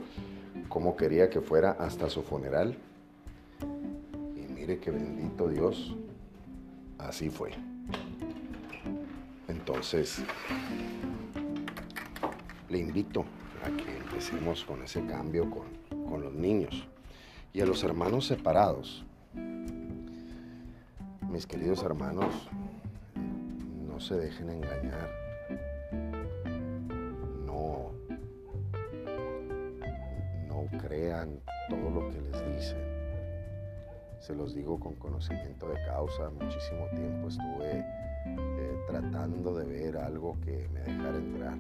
cómo 0.69 0.97
quería 0.97 1.29
que 1.29 1.41
fuera 1.41 1.73
hasta 1.73 2.09
su 2.09 2.23
funeral 2.23 2.77
que 4.77 4.91
bendito 4.91 5.49
Dios, 5.49 5.97
así 6.99 7.31
fue. 7.31 7.53
Entonces, 9.49 10.23
le 12.69 12.79
invito 12.79 13.25
a 13.65 13.71
que 13.71 13.97
empecemos 13.97 14.65
con 14.65 14.83
ese 14.83 15.05
cambio 15.07 15.49
con, 15.49 15.67
con 16.09 16.23
los 16.23 16.35
niños 16.35 16.87
y 17.53 17.61
a 17.61 17.67
los 17.67 17.83
hermanos 17.85 18.27
separados. 18.27 19.05
Mis 21.31 21.47
queridos 21.47 21.83
hermanos, 21.83 22.49
no 23.87 24.01
se 24.01 24.15
dejen 24.15 24.51
engañar. 24.51 25.11
No, 27.45 27.93
no 30.49 30.79
crean 30.79 31.41
todo 31.69 31.91
lo 31.91 32.11
que 32.11 32.21
les 32.21 32.57
dicen 32.57 32.99
se 34.29 34.35
los 34.35 34.55
digo 34.55 34.79
con 34.79 34.95
conocimiento 34.97 35.67
de 35.71 35.83
causa, 35.87 36.29
muchísimo 36.29 36.87
tiempo 36.95 37.29
estuve 37.29 37.79
eh, 38.27 38.79
tratando 38.87 39.57
de 39.57 39.65
ver 39.65 39.97
algo 39.97 40.37
que 40.45 40.69
me 40.69 40.81
dejara 40.81 41.17
entrar. 41.17 41.59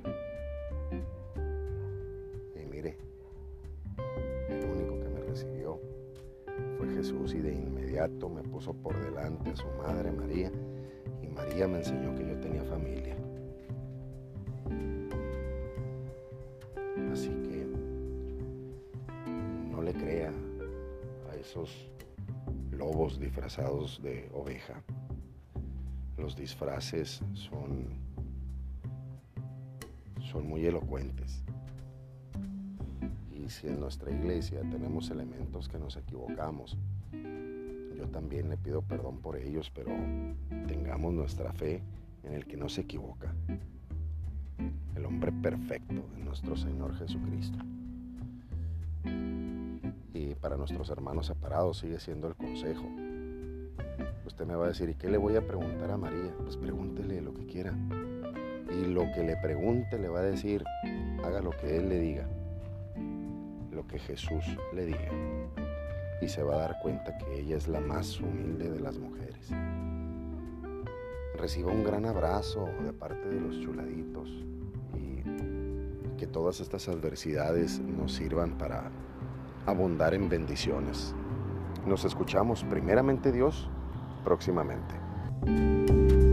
Y 8.06 8.28
me 8.28 8.42
puso 8.42 8.72
por 8.74 8.96
delante 9.00 9.50
a 9.50 9.56
su 9.56 9.66
madre 9.76 10.12
María 10.12 10.52
y 11.20 11.26
María 11.26 11.66
me 11.66 11.78
enseñó 11.78 12.14
que 12.14 12.28
yo 12.28 12.38
tenía 12.38 12.62
familia. 12.62 13.16
Así 17.12 17.28
que 17.28 17.66
no 19.72 19.82
le 19.82 19.92
crea 19.94 20.32
a 21.32 21.34
esos 21.34 21.90
lobos 22.70 23.18
disfrazados 23.18 24.00
de 24.00 24.30
oveja. 24.32 24.80
Los 26.16 26.36
disfraces 26.36 27.20
son, 27.34 27.88
son 30.20 30.48
muy 30.48 30.66
elocuentes 30.66 31.42
si 33.48 33.66
en 33.66 33.80
nuestra 33.80 34.10
iglesia 34.10 34.60
tenemos 34.70 35.10
elementos 35.10 35.68
que 35.68 35.78
nos 35.78 35.96
equivocamos, 35.96 36.76
yo 37.98 38.06
también 38.06 38.48
le 38.48 38.56
pido 38.56 38.80
perdón 38.80 39.18
por 39.18 39.36
ellos, 39.36 39.72
pero 39.74 39.90
tengamos 40.68 41.12
nuestra 41.12 41.52
fe 41.52 41.82
en 42.22 42.32
el 42.32 42.46
que 42.46 42.56
no 42.56 42.68
se 42.68 42.82
equivoca, 42.82 43.34
el 44.94 45.04
hombre 45.04 45.32
perfecto 45.32 46.04
de 46.14 46.22
nuestro 46.22 46.56
Señor 46.56 46.94
Jesucristo. 46.94 47.58
Y 50.14 50.34
para 50.36 50.56
nuestros 50.56 50.90
hermanos 50.90 51.26
separados 51.26 51.78
sigue 51.78 51.98
siendo 51.98 52.28
el 52.28 52.36
consejo. 52.36 52.86
Usted 54.24 54.46
me 54.46 54.54
va 54.54 54.66
a 54.66 54.68
decir, 54.68 54.88
¿y 54.88 54.94
qué 54.94 55.08
le 55.08 55.18
voy 55.18 55.34
a 55.34 55.44
preguntar 55.44 55.90
a 55.90 55.96
María? 55.96 56.32
Pues 56.38 56.56
pregúntele 56.56 57.20
lo 57.20 57.34
que 57.34 57.46
quiera. 57.46 57.74
Y 58.70 58.86
lo 58.86 59.10
que 59.12 59.24
le 59.24 59.36
pregunte 59.38 59.98
le 59.98 60.08
va 60.08 60.20
a 60.20 60.22
decir, 60.22 60.62
haga 61.24 61.40
lo 61.40 61.50
que 61.50 61.78
Él 61.78 61.88
le 61.88 61.98
diga 61.98 62.28
lo 63.78 63.86
que 63.86 64.00
Jesús 64.00 64.44
le 64.74 64.86
diga 64.86 65.08
y 66.20 66.28
se 66.28 66.42
va 66.42 66.54
a 66.54 66.58
dar 66.58 66.78
cuenta 66.80 67.16
que 67.16 67.40
ella 67.40 67.56
es 67.56 67.68
la 67.68 67.80
más 67.80 68.20
humilde 68.20 68.70
de 68.70 68.80
las 68.80 68.98
mujeres. 68.98 69.50
Reciba 71.36 71.70
un 71.70 71.84
gran 71.84 72.04
abrazo 72.04 72.68
de 72.84 72.92
parte 72.92 73.28
de 73.28 73.40
los 73.40 73.60
chuladitos 73.60 74.28
y 74.96 75.22
que 76.16 76.26
todas 76.26 76.60
estas 76.60 76.88
adversidades 76.88 77.80
nos 77.80 78.14
sirvan 78.14 78.58
para 78.58 78.90
abundar 79.66 80.14
en 80.14 80.28
bendiciones. 80.28 81.14
Nos 81.86 82.04
escuchamos 82.04 82.64
primeramente 82.64 83.30
Dios 83.30 83.68
próximamente. 84.24 86.27